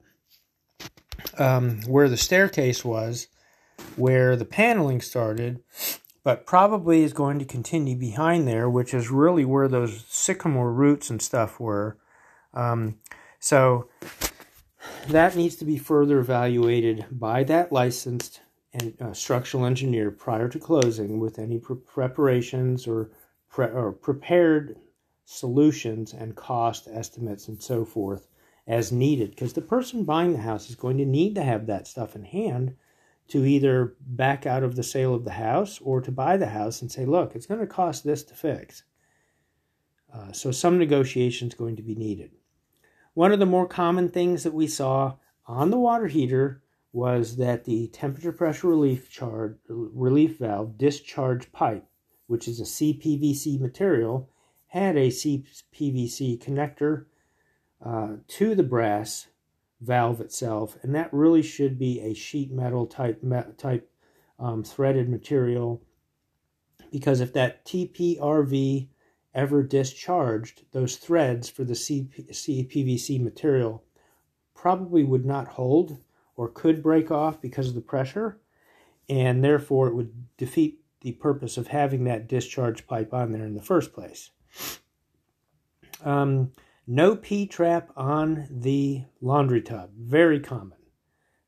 um, 1.36 1.82
where 1.82 2.08
the 2.08 2.16
staircase 2.16 2.84
was, 2.84 3.26
where 3.96 4.36
the 4.36 4.44
paneling 4.44 5.00
started, 5.00 5.62
but 6.24 6.46
probably 6.46 7.02
is 7.02 7.12
going 7.12 7.38
to 7.38 7.44
continue 7.44 7.96
behind 7.96 8.46
there, 8.46 8.68
which 8.68 8.94
is 8.94 9.10
really 9.10 9.44
where 9.44 9.68
those 9.68 10.04
sycamore 10.08 10.72
roots 10.72 11.10
and 11.10 11.20
stuff 11.20 11.58
were. 11.58 11.98
Um, 12.54 12.98
so 13.40 13.88
that 15.08 15.36
needs 15.36 15.56
to 15.56 15.64
be 15.64 15.78
further 15.78 16.18
evaluated 16.18 17.06
by 17.10 17.42
that 17.44 17.72
licensed 17.72 18.40
and 18.74 18.94
uh, 19.00 19.12
structural 19.12 19.64
engineer 19.64 20.10
prior 20.10 20.48
to 20.48 20.58
closing 20.58 21.18
with 21.18 21.38
any 21.38 21.58
pre- 21.58 21.76
preparations 21.76 22.86
or, 22.86 23.10
pre- 23.48 23.66
or 23.66 23.92
prepared 23.92 24.76
solutions 25.24 26.12
and 26.12 26.36
cost 26.36 26.88
estimates 26.92 27.48
and 27.48 27.62
so 27.62 27.84
forth 27.84 28.28
as 28.66 28.92
needed 28.92 29.30
because 29.30 29.54
the 29.54 29.62
person 29.62 30.04
buying 30.04 30.32
the 30.32 30.38
house 30.38 30.68
is 30.68 30.76
going 30.76 30.98
to 30.98 31.06
need 31.06 31.34
to 31.34 31.42
have 31.42 31.66
that 31.66 31.86
stuff 31.86 32.14
in 32.14 32.24
hand 32.24 32.76
to 33.28 33.44
either 33.44 33.94
back 34.00 34.46
out 34.46 34.62
of 34.62 34.76
the 34.76 34.82
sale 34.82 35.14
of 35.14 35.24
the 35.24 35.32
house 35.32 35.80
or 35.82 36.00
to 36.00 36.12
buy 36.12 36.36
the 36.36 36.46
house 36.46 36.82
and 36.82 36.92
say, 36.92 37.04
look, 37.04 37.34
it's 37.34 37.46
going 37.46 37.60
to 37.60 37.66
cost 37.66 38.04
this 38.04 38.22
to 38.22 38.34
fix. 38.34 38.84
Uh, 40.12 40.32
so 40.32 40.50
some 40.50 40.78
negotiation 40.78 41.48
is 41.48 41.54
going 41.54 41.76
to 41.76 41.82
be 41.82 41.94
needed. 41.94 42.30
One 43.14 43.32
of 43.32 43.38
the 43.38 43.46
more 43.46 43.66
common 43.66 44.08
things 44.08 44.42
that 44.44 44.54
we 44.54 44.66
saw 44.66 45.14
on 45.46 45.70
the 45.70 45.78
water 45.78 46.06
heater 46.06 46.62
was 46.92 47.36
that 47.36 47.64
the 47.64 47.88
temperature 47.88 48.32
pressure 48.32 48.68
relief 48.68 49.10
charge, 49.10 49.56
relief 49.68 50.38
valve 50.38 50.78
discharge 50.78 51.52
pipe, 51.52 51.86
which 52.26 52.48
is 52.48 52.60
a 52.60 52.64
CPVC 52.64 53.60
material, 53.60 54.30
had 54.68 54.96
a 54.96 55.08
CPVC 55.08 56.42
connector 56.42 57.06
uh, 57.84 58.16
to 58.26 58.54
the 58.54 58.62
brass 58.62 59.28
valve 59.80 60.20
itself, 60.20 60.76
and 60.82 60.94
that 60.94 61.12
really 61.12 61.42
should 61.42 61.78
be 61.78 62.00
a 62.00 62.14
sheet 62.14 62.50
metal 62.50 62.86
type 62.86 63.22
type 63.56 63.90
um, 64.38 64.64
threaded 64.64 65.08
material. 65.08 65.82
Because 66.90 67.20
if 67.20 67.32
that 67.34 67.64
TPRV 67.64 68.88
ever 69.38 69.62
discharged, 69.62 70.64
those 70.72 70.96
threads 70.96 71.48
for 71.48 71.62
the 71.62 71.74
CPVC 71.74 73.22
material 73.22 73.84
probably 74.52 75.04
would 75.04 75.24
not 75.24 75.46
hold 75.46 75.98
or 76.36 76.48
could 76.48 76.82
break 76.82 77.12
off 77.12 77.40
because 77.40 77.68
of 77.68 77.76
the 77.76 77.80
pressure, 77.80 78.40
and 79.08 79.44
therefore 79.44 79.86
it 79.86 79.94
would 79.94 80.36
defeat 80.36 80.80
the 81.02 81.12
purpose 81.12 81.56
of 81.56 81.68
having 81.68 82.02
that 82.02 82.28
discharge 82.28 82.84
pipe 82.88 83.14
on 83.14 83.30
there 83.30 83.46
in 83.46 83.54
the 83.54 83.62
first 83.62 83.92
place. 83.92 84.30
Um, 86.04 86.50
no 86.84 87.14
P 87.14 87.46
trap 87.46 87.90
on 87.96 88.48
the 88.50 89.04
laundry 89.20 89.62
tub. 89.62 89.90
Very 89.96 90.40
common. 90.40 90.78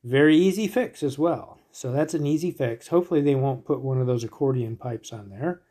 Very 0.05 0.37
easy 0.37 0.69
fix 0.69 1.03
as 1.03 1.19
well. 1.19 1.59
So 1.73 1.91
that's 1.91 2.15
an 2.15 2.25
easy 2.25 2.53
fix. 2.53 2.87
Hopefully 2.89 3.21
they 3.21 3.35
won't 3.35 3.65
put 3.65 3.81
one 3.81 4.01
of 4.01 4.07
those 4.07 4.23
accordion 4.23 4.77
pipes 4.77 5.13
on 5.13 5.29
there. 5.31 5.63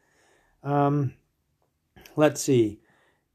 Um, 0.63 1.13
let's 2.15 2.41
see. 2.41 2.79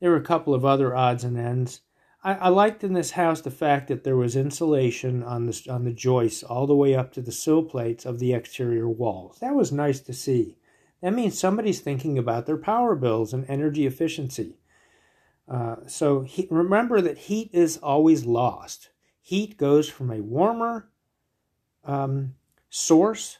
There 0.01 0.11
were 0.11 0.17
a 0.17 0.23
couple 0.23 0.55
of 0.55 0.65
other 0.65 0.95
odds 0.95 1.25
and 1.25 1.39
ends. 1.39 1.81
I, 2.23 2.35
I, 2.35 2.49
liked 2.49 2.85
in 2.85 2.95
this 2.95 3.13
house 3.13 3.41
the 3.41 3.51
fact 3.51 3.89
that 3.89 4.05
there 4.05 4.17
was 4.17 4.37
insulation 4.37 5.23
on 5.23 5.47
the 5.47 5.67
on 5.71 5.85
the 5.85 5.93
joists 5.93 6.43
all 6.43 6.67
the 6.67 6.75
way 6.75 6.95
up 6.95 7.13
to 7.13 7.23
the 7.23 7.33
sill 7.33 7.63
plates 7.63 8.05
of 8.05 8.19
the 8.19 8.33
exterior 8.33 8.89
walls. 8.89 9.39
That 9.41 9.55
was 9.55 9.73
nice 9.73 10.01
to 10.01 10.13
see. 10.13 10.57
That 11.03 11.13
means 11.13 11.39
somebody's 11.39 11.81
thinking 11.81 12.19
about 12.19 12.47
their 12.47 12.57
power 12.57 12.95
bills 12.95 13.35
and 13.35 13.45
energy 13.49 13.87
efficiency. 13.87 14.59
Uh, 15.47 15.77
so 15.87 16.23
he, 16.23 16.49
remember 16.51 17.03
that 17.03 17.19
heat 17.19 17.51
is 17.53 17.77
always 17.77 18.25
lost. 18.25 18.89
Heat 19.21 19.59
goes 19.59 19.89
from 19.89 20.11
a 20.11 20.23
warmer 20.23 20.89
um, 21.85 22.35
source 22.71 23.39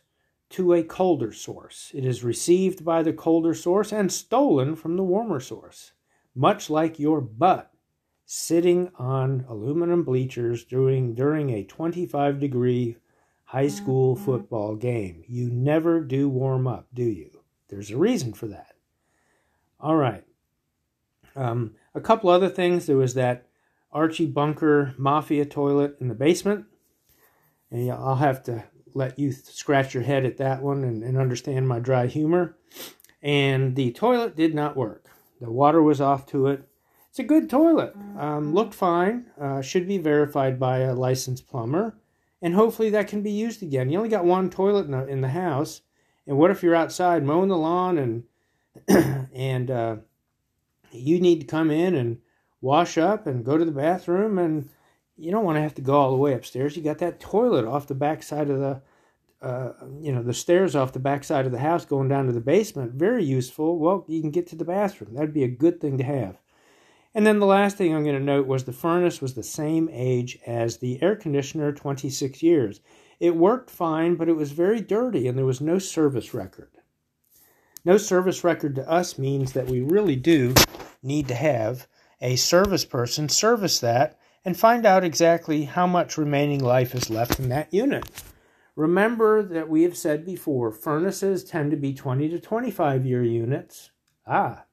to 0.55 0.73
a 0.73 0.85
colder 0.85 1.33
source. 1.33 1.91
It 1.93 2.05
is 2.05 2.23
received 2.23 2.85
by 2.85 3.03
the 3.03 3.13
colder 3.13 3.55
source 3.55 3.93
and 3.93 4.13
stolen 4.13 4.77
from 4.77 4.97
the 4.97 5.03
warmer 5.03 5.41
source, 5.41 5.91
much 6.33 6.71
like 6.71 7.01
your 7.01 7.21
butt 7.21 7.73
sitting 8.25 8.89
on 8.95 9.45
aluminum 9.49 10.05
bleachers 10.05 10.65
during, 10.65 11.13
during 11.17 11.51
a 11.51 11.65
25 11.65 12.39
degree 12.39 12.97
high 13.47 13.67
school 13.67 14.15
mm-hmm. 14.15 14.25
football 14.25 14.77
game. 14.77 15.25
You 15.27 15.51
never 15.51 16.01
do 16.01 16.29
warm 16.29 16.69
up, 16.69 16.87
do 16.95 17.03
you? 17.03 17.31
There's 17.69 17.91
a 17.91 17.97
reason 17.97 18.33
for 18.33 18.47
that. 18.47 18.75
All 19.81 19.97
right. 19.97 20.23
Um, 21.35 21.75
a 21.97 22.01
couple 22.01 22.31
other 22.31 22.49
things. 22.49 22.87
There 22.87 22.97
was 22.97 23.15
that 23.15 23.49
Archie 23.91 24.27
Bunker 24.27 24.95
Mafia 24.97 25.47
toilet 25.47 25.97
in 26.01 26.07
the 26.07 26.15
basement. 26.15 26.67
And 27.73 27.91
I'll 27.91 28.15
have 28.15 28.45
to 28.45 28.63
let 28.95 29.19
you 29.19 29.33
scratch 29.33 29.93
your 29.93 30.03
head 30.03 30.25
at 30.25 30.39
that 30.39 30.63
one 30.63 30.85
and, 30.85 31.03
and 31.03 31.19
understand 31.19 31.69
my 31.69 31.81
dry 31.81 32.07
humor. 32.07 32.57
And 33.23 33.75
the 33.75 33.93
toilet 33.93 34.37
did 34.37 34.55
not 34.55 34.77
work. 34.77 35.07
The 35.41 35.51
water 35.51 35.83
was 35.83 36.01
off 36.01 36.27
to 36.27 36.47
it. 36.47 36.69
It's 37.11 37.19
a 37.19 37.25
good 37.25 37.51
toilet. 37.51 37.95
Um, 38.19 38.55
looked 38.55 38.75
fine. 38.75 39.27
Uh, 39.41 39.61
should 39.61 39.87
be 39.87 39.99
verified 39.99 40.59
by 40.59 40.79
a 40.79 40.95
licensed 40.95 41.47
plumber. 41.47 41.99
And 42.43 42.55
hopefully 42.55 42.91
that 42.91 43.09
can 43.09 43.23
be 43.23 43.31
used 43.31 43.63
again. 43.63 43.91
You 43.91 43.99
only 43.99 44.11
got 44.11 44.25
one 44.25 44.51
toilet 44.51 44.87
in 44.87 44.93
the, 44.93 45.07
in 45.07 45.21
the 45.21 45.29
house. 45.29 45.83
And 46.27 46.39
what 46.39 46.51
if 46.51 46.63
you're 46.63 46.75
outside 46.75 47.25
mowing 47.25 47.49
the 47.49 47.57
lawn 47.57 47.99
and 47.99 48.25
and 49.33 49.71
uh, 49.71 49.97
you 50.91 51.21
need 51.21 51.41
to 51.41 51.47
come 51.47 51.71
in 51.71 51.95
and 51.95 52.19
wash 52.61 52.99
up 52.99 53.27
and 53.27 53.45
go 53.45 53.57
to 53.57 53.65
the 53.65 53.71
bathroom 53.71 54.39
and 54.39 54.69
you 55.17 55.31
don't 55.31 55.45
want 55.45 55.57
to 55.57 55.63
have 55.63 55.75
to 55.75 55.83
go 55.83 55.95
all 55.95 56.11
the 56.11 56.17
way 56.17 56.35
upstairs. 56.35 56.77
You 56.77 56.83
got 56.83 56.99
that 56.99 57.21
toilet 57.21 57.65
off 57.65 57.87
the 57.87 57.95
back 57.95 58.23
side 58.23 58.51
of 58.51 58.59
the 58.59 58.83
uh, 59.45 59.75
you 60.01 60.11
know, 60.11 60.23
the 60.23 60.33
stairs 60.33 60.75
off 60.75 60.95
the 60.95 60.99
back 60.99 61.23
side 61.23 61.45
of 61.45 61.53
the 61.53 61.59
house 61.59 61.85
going 61.85 62.09
down 62.09 62.27
to 62.27 62.33
the 62.33 62.41
basement. 62.41 62.93
Very 62.95 63.23
useful. 63.23 63.79
Well, 63.79 64.07
you 64.09 64.23
can 64.23 64.31
get 64.31 64.47
to 64.49 64.57
the 64.57 64.65
bathroom. 64.65 65.13
That'd 65.13 65.35
be 65.35 65.45
a 65.45 65.49
good 65.49 65.83
thing 65.83 65.99
to 65.99 66.05
have. 66.05 66.39
And 67.15 67.27
then 67.27 67.41
the 67.41 67.47
last 67.47 67.77
thing 67.77 67.95
I'm 67.95 68.05
going 68.05 68.19
to 68.19 68.25
note 68.25 68.47
was 68.47 68.65
the 68.65 68.73
furnace 68.73 69.21
was 69.21 69.35
the 69.35 69.43
same 69.43 69.91
age 69.93 70.39
as 70.47 70.79
the 70.79 71.01
air 71.03 71.15
conditioner, 71.15 71.73
26 71.73 72.43
years. 72.43 72.81
It 73.21 73.37
worked 73.37 73.71
fine, 73.71 74.17
but 74.17 74.31
it 74.31 74.37
was 74.37 74.53
very 74.53 74.81
dirty 74.81 75.29
and 75.29 75.37
there 75.37 75.45
was 75.45 75.61
no 75.61 75.79
service 75.79 76.33
record. 76.33 76.71
No 77.85 77.99
service 77.99 78.43
record 78.45 78.75
to 78.77 78.91
us 78.91 79.19
means 79.19 79.53
that 79.53 79.67
we 79.67 79.83
really 79.83 80.17
do 80.17 80.55
need 81.03 81.29
to 81.29 81.35
have 81.35 81.87
a 82.21 82.37
service 82.37 82.87
person 82.87 83.29
service 83.29 83.79
that 83.81 84.19
and 84.45 84.57
find 84.59 84.85
out 84.85 85.05
exactly 85.05 85.65
how 85.65 85.87
much 85.87 86.19
remaining 86.19 86.63
life 86.63 86.95
is 86.95 87.11
left 87.11 87.39
in 87.39 87.49
that 87.49 87.73
unit. 87.73 88.05
Remember 88.77 89.43
that 89.43 89.69
we 89.69 89.83
have 89.85 89.97
said 89.97 90.27
before 90.27 90.73
furnaces 90.73 91.45
tend 91.45 91.71
to 91.71 91.77
be 91.77 91.95
20 91.95 92.29
to 92.29 92.41
25 92.41 93.07
year 93.07 93.23
units. 93.23 93.91
Ah, 94.27 94.65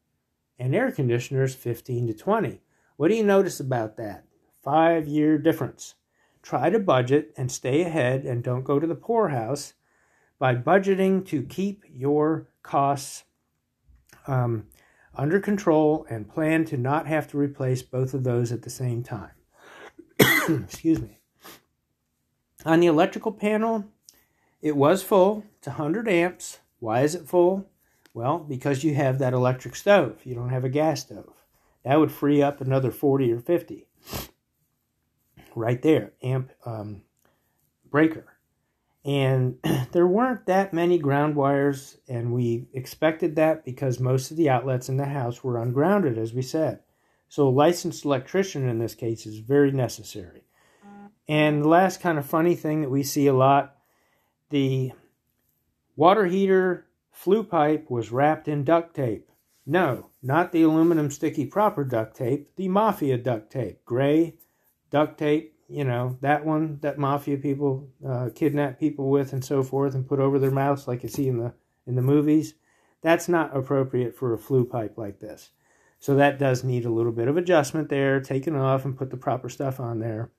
and 0.58 0.76
air 0.76 0.92
conditioners 0.92 1.56
15 1.56 2.08
to 2.08 2.14
20. 2.14 2.62
What 2.98 3.10
do 3.10 3.16
you 3.16 3.24
notice 3.24 3.60
about 3.60 3.98
that? 3.98 4.26
Five 4.64 5.08
year 5.08 5.38
difference. 5.38 5.96
Try 6.42 6.70
to 6.70 6.80
budget 6.80 7.34
and 7.38 7.52
stay 7.52 7.82
ahead 7.82 8.26
and 8.26 8.44
don't 8.44 8.64
go 8.64 8.80
to 8.80 8.88
the 8.88 8.96
poorhouse 8.96 9.74
by 10.40 10.56
budgeting 10.56 11.26
to 11.28 11.44
keep 11.44 11.84
your 11.88 12.48
costs 12.64 13.24
um, 14.26 14.68
under 15.16 15.40
control 15.40 16.06
and 16.10 16.30
plan 16.30 16.66
to 16.66 16.78
not 16.78 17.06
have 17.06 17.28
to 17.30 17.38
replace 17.38 17.84
both 17.84 18.14
of 18.14 18.24
those 18.24 18.52
at 18.52 18.64
the 18.64 18.70
same 18.70 19.04
time. 19.04 19.32
Excuse 20.50 21.02
me. 21.02 21.18
On 22.66 22.80
the 22.80 22.88
electrical 22.88 23.32
panel, 23.32 23.86
it 24.62 24.76
was 24.76 25.02
full. 25.02 25.44
It's 25.58 25.68
100 25.68 26.08
amps. 26.08 26.60
Why 26.80 27.02
is 27.02 27.16
it 27.16 27.28
full? 27.28 27.68
Well, 28.14 28.40
because 28.40 28.84
you 28.84 28.94
have 28.96 29.20
that 29.20 29.34
electric 29.34 29.76
stove. 29.76 30.20
You 30.24 30.36
don't 30.36 30.50
have 30.50 30.64
a 30.64 30.70
gas 30.70 31.02
stove. 31.02 31.34
That 31.84 32.00
would 32.00 32.12
free 32.12 32.42
up 32.42 32.62
another 32.62 32.92
40 32.92 33.32
or 33.32 33.40
50. 33.40 33.88
Right 35.56 35.82
there, 35.82 36.14
amp 36.22 36.52
um, 36.66 37.02
breaker. 37.90 38.26
And 39.04 39.58
there 39.92 40.08
weren't 40.08 40.46
that 40.46 40.74
many 40.74 40.98
ground 40.98 41.36
wires, 41.36 41.98
and 42.08 42.34
we 42.34 42.68
expected 42.74 43.36
that 43.38 43.66
because 43.66 44.00
most 44.00 44.32
of 44.32 44.38
the 44.38 44.50
outlets 44.50 44.90
in 44.90 44.98
the 44.98 45.06
house 45.06 45.44
were 45.44 45.62
ungrounded, 45.62 46.18
as 46.18 46.34
we 46.34 46.42
said. 46.42 46.80
So 47.32 47.48
a 47.48 47.50
licensed 47.50 48.04
electrician 48.04 48.68
in 48.68 48.80
this 48.80 48.94
case 48.94 49.26
is 49.26 49.40
very 49.40 49.72
necessary. 49.72 50.44
And 51.30 51.62
the 51.62 51.70
last 51.70 52.02
kind 52.02 52.18
of 52.18 52.26
funny 52.26 52.56
thing 52.56 52.82
that 52.82 52.90
we 52.90 53.04
see 53.04 53.26
a 53.26 53.34
lot 53.34 53.78
the 54.50 54.92
water 55.96 56.26
heater 56.26 56.88
flue 57.10 57.44
pipe 57.46 57.90
was 57.90 58.12
wrapped 58.12 58.50
in 58.50 58.66
duct 58.66 58.94
tape. 58.94 59.32
No, 59.66 60.10
not 60.22 60.52
the 60.52 60.64
aluminum 60.64 61.10
sticky 61.10 61.46
proper 61.46 61.86
duct 61.86 62.18
tape, 62.18 62.54
the 62.58 62.68
mafia 62.68 63.18
duct 63.18 63.50
tape. 63.50 63.86
Gray 63.86 64.36
duct 64.90 65.18
tape, 65.18 65.56
you 65.70 65.86
know, 65.86 66.18
that 66.20 66.46
one 66.46 66.80
that 66.82 66.98
mafia 66.98 67.38
people 67.38 67.88
uh, 68.06 68.28
kidnap 68.36 68.78
people 68.78 69.10
with 69.10 69.32
and 69.32 69.46
so 69.46 69.64
forth 69.64 69.96
and 69.96 70.06
put 70.06 70.20
over 70.20 70.38
their 70.38 70.52
mouths 70.52 70.86
like 70.86 71.02
you 71.02 71.08
see 71.08 71.30
in 71.30 71.38
the 71.38 71.54
in 71.88 71.96
the 71.96 72.02
movies. 72.02 72.56
That's 73.02 73.30
not 73.30 73.56
appropriate 73.56 74.18
for 74.18 74.34
a 74.34 74.38
flue 74.38 74.66
pipe 74.66 74.98
like 74.98 75.22
this. 75.22 75.52
So 76.02 76.16
that 76.16 76.40
does 76.40 76.64
need 76.64 76.84
a 76.84 76.90
little 76.90 77.12
bit 77.12 77.28
of 77.28 77.38
adjustment 77.38 77.90
there, 77.90 78.20
taken 78.20 78.56
off 78.56 78.86
and 78.86 78.98
put 78.98 79.12
the 79.12 79.18
proper 79.18 79.50
stuff 79.50 79.80
on 79.80 80.00
there. 80.00 80.32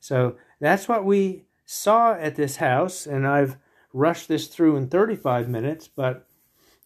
So 0.00 0.36
that's 0.58 0.88
what 0.88 1.04
we 1.04 1.44
saw 1.64 2.14
at 2.14 2.34
this 2.34 2.56
house, 2.56 3.06
and 3.06 3.24
I've 3.24 3.56
rushed 3.92 4.26
this 4.26 4.48
through 4.48 4.74
in 4.74 4.88
35 4.88 5.48
minutes, 5.48 5.86
but 5.86 6.26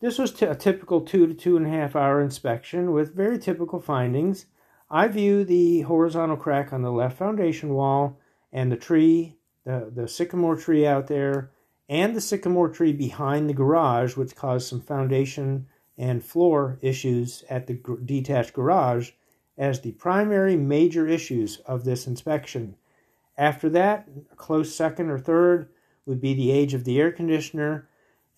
this 0.01 0.19
was 0.19 0.41
a 0.43 0.55
typical 0.55 1.01
two 1.01 1.27
to 1.27 1.33
two 1.33 1.57
and 1.57 1.67
a 1.67 1.71
half 1.71 1.97
hour 1.97 2.21
inspection 2.21 2.93
with 2.93 3.17
very 3.17 3.39
typical 3.39 3.81
findings. 3.81 4.45
I 4.91 5.09
view 5.09 5.43
the 5.43 5.81
horizontal 5.81 6.37
crack 6.37 6.75
on 6.75 6.83
the 6.83 6.93
left 6.93 7.17
foundation 7.17 7.71
wall 7.73 8.21
and 8.53 8.71
the 8.71 8.77
tree, 8.77 9.39
the, 9.65 9.91
the 9.91 10.07
sycamore 10.07 10.57
tree 10.57 10.87
out 10.87 11.07
there, 11.07 11.51
and 11.89 12.15
the 12.15 12.21
sycamore 12.21 12.69
tree 12.69 12.93
behind 12.93 13.49
the 13.49 13.55
garage, 13.55 14.19
which 14.19 14.37
caused 14.37 14.69
some 14.69 14.83
foundation 14.83 15.67
and 15.99 16.25
floor 16.25 16.79
issues 16.83 17.45
at 17.49 17.67
the 17.67 17.81
detached 18.05 18.53
garage, 18.53 19.13
as 19.59 19.81
the 19.81 19.93
primary 19.93 20.57
major 20.57 21.07
issues 21.07 21.59
of 21.67 21.85
this 21.85 22.07
inspection. 22.07 22.77
After 23.39 23.69
that, 23.71 24.09
a 24.33 24.37
close 24.37 24.75
second 24.75 25.11
or 25.11 25.19
third 25.19 25.69
would 26.05 26.21
be 26.21 26.35
the 26.35 26.51
age 26.51 26.75
of 26.75 26.85
the 26.85 27.01
air 27.01 27.11
conditioner, 27.11 27.89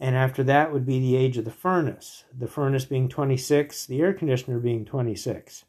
and 0.01 0.17
after 0.17 0.43
that 0.45 0.73
would 0.73 0.87
be 0.87 1.01
the 1.01 1.17
age 1.17 1.37
of 1.37 1.45
the 1.45 1.51
furnace. 1.51 2.25
The 2.37 2.47
furnace 2.47 2.85
being 2.85 3.09
26, 3.09 3.87
the 3.87 4.01
air 4.01 4.13
conditioner 4.13 4.59
being 4.61 4.85
26. 4.85 5.65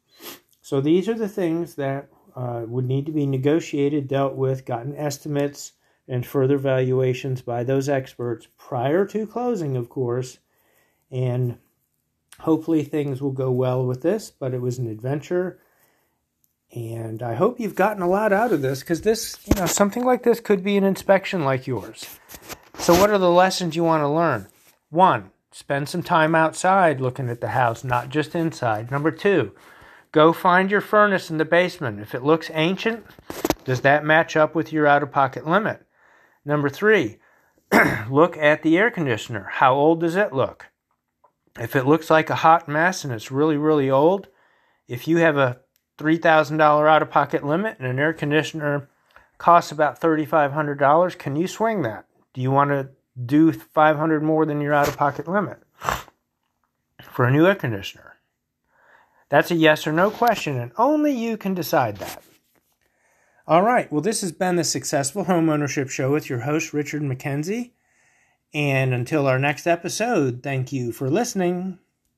So 0.61 0.81
these 0.81 1.09
are 1.09 1.15
the 1.15 1.27
things 1.27 1.75
that 1.75 2.09
uh, 2.35 2.63
would 2.67 2.85
need 2.85 3.05
to 3.07 3.11
be 3.11 3.25
negotiated, 3.25 4.07
dealt 4.07 4.35
with, 4.35 4.65
gotten 4.65 4.95
estimates, 4.95 5.73
and 6.07 6.25
further 6.25 6.57
valuations 6.57 7.41
by 7.41 7.63
those 7.63 7.89
experts 7.89 8.47
prior 8.57 9.05
to 9.05 9.27
closing, 9.27 9.75
of 9.75 9.89
course. 9.89 10.39
And 11.11 11.57
hopefully 12.39 12.83
things 12.83 13.21
will 13.21 13.31
go 13.31 13.51
well 13.51 13.85
with 13.85 14.01
this, 14.01 14.31
but 14.31 14.53
it 14.53 14.61
was 14.61 14.79
an 14.79 14.87
adventure. 14.87 15.59
And 16.71 17.23
I 17.23 17.33
hope 17.35 17.59
you've 17.59 17.75
gotten 17.75 18.03
a 18.03 18.07
lot 18.07 18.31
out 18.31 18.53
of 18.53 18.61
this 18.61 18.81
because 18.81 19.01
this, 19.01 19.37
you 19.47 19.55
know, 19.55 19.65
something 19.65 20.05
like 20.05 20.23
this 20.23 20.39
could 20.39 20.63
be 20.63 20.77
an 20.77 20.83
inspection 20.83 21.43
like 21.43 21.65
yours. 21.65 22.19
So, 22.77 22.93
what 22.93 23.09
are 23.09 23.17
the 23.17 23.29
lessons 23.29 23.75
you 23.75 23.83
want 23.83 24.01
to 24.01 24.07
learn? 24.07 24.47
One, 24.89 25.31
spend 25.51 25.89
some 25.89 26.03
time 26.03 26.35
outside 26.35 27.01
looking 27.01 27.29
at 27.29 27.41
the 27.41 27.49
house, 27.49 27.83
not 27.83 28.09
just 28.09 28.35
inside. 28.35 28.91
Number 28.91 29.11
two, 29.11 29.51
go 30.11 30.31
find 30.31 30.69
your 30.69 30.81
furnace 30.81 31.29
in 31.29 31.37
the 31.37 31.45
basement. 31.45 31.99
If 31.99 32.13
it 32.13 32.23
looks 32.23 32.51
ancient, 32.53 33.05
does 33.65 33.81
that 33.81 34.05
match 34.05 34.37
up 34.37 34.53
with 34.53 34.71
your 34.71 34.87
out 34.87 35.03
of 35.03 35.11
pocket 35.11 35.47
limit? 35.47 35.85
Number 36.45 36.69
three, 36.69 37.17
look 38.09 38.37
at 38.37 38.63
the 38.63 38.77
air 38.77 38.91
conditioner. 38.91 39.49
How 39.53 39.73
old 39.73 40.01
does 40.01 40.15
it 40.15 40.33
look? 40.33 40.68
If 41.57 41.75
it 41.75 41.85
looks 41.85 42.09
like 42.09 42.29
a 42.29 42.35
hot 42.35 42.67
mess 42.67 43.03
and 43.03 43.13
it's 43.13 43.31
really, 43.31 43.57
really 43.57 43.89
old, 43.89 44.27
if 44.87 45.07
you 45.07 45.17
have 45.17 45.37
a 45.37 45.59
$3,000 45.97 46.61
out 46.61 47.01
of 47.01 47.09
pocket 47.09 47.45
limit 47.45 47.77
and 47.79 47.87
an 47.87 47.99
air 47.99 48.13
conditioner 48.13 48.89
costs 49.37 49.71
about 49.71 49.99
$3,500, 49.99 51.17
can 51.17 51.35
you 51.35 51.47
swing 51.47 51.81
that? 51.81 52.05
Do 52.33 52.41
you 52.41 52.51
want 52.51 52.69
to 52.69 52.89
do 53.25 53.51
500 53.51 54.23
more 54.23 54.45
than 54.45 54.61
your 54.61 54.73
out 54.73 54.87
of 54.87 54.97
pocket 54.97 55.27
limit 55.27 55.59
for 57.01 57.25
a 57.25 57.31
new 57.31 57.45
air 57.45 57.55
conditioner? 57.55 58.15
That's 59.29 59.51
a 59.51 59.55
yes 59.55 59.85
or 59.85 59.91
no 59.91 60.09
question, 60.09 60.57
and 60.57 60.71
only 60.77 61.11
you 61.11 61.37
can 61.37 61.53
decide 61.53 61.97
that. 61.97 62.23
All 63.47 63.61
right, 63.61 63.91
well, 63.91 64.01
this 64.01 64.21
has 64.21 64.31
been 64.31 64.55
the 64.55 64.63
Successful 64.63 65.25
Homeownership 65.25 65.89
Show 65.89 66.11
with 66.11 66.29
your 66.29 66.41
host, 66.41 66.73
Richard 66.73 67.01
McKenzie. 67.01 67.71
And 68.53 68.93
until 68.93 69.27
our 69.27 69.39
next 69.39 69.67
episode, 69.67 70.41
thank 70.41 70.71
you 70.71 70.91
for 70.91 71.09
listening. 71.09 71.79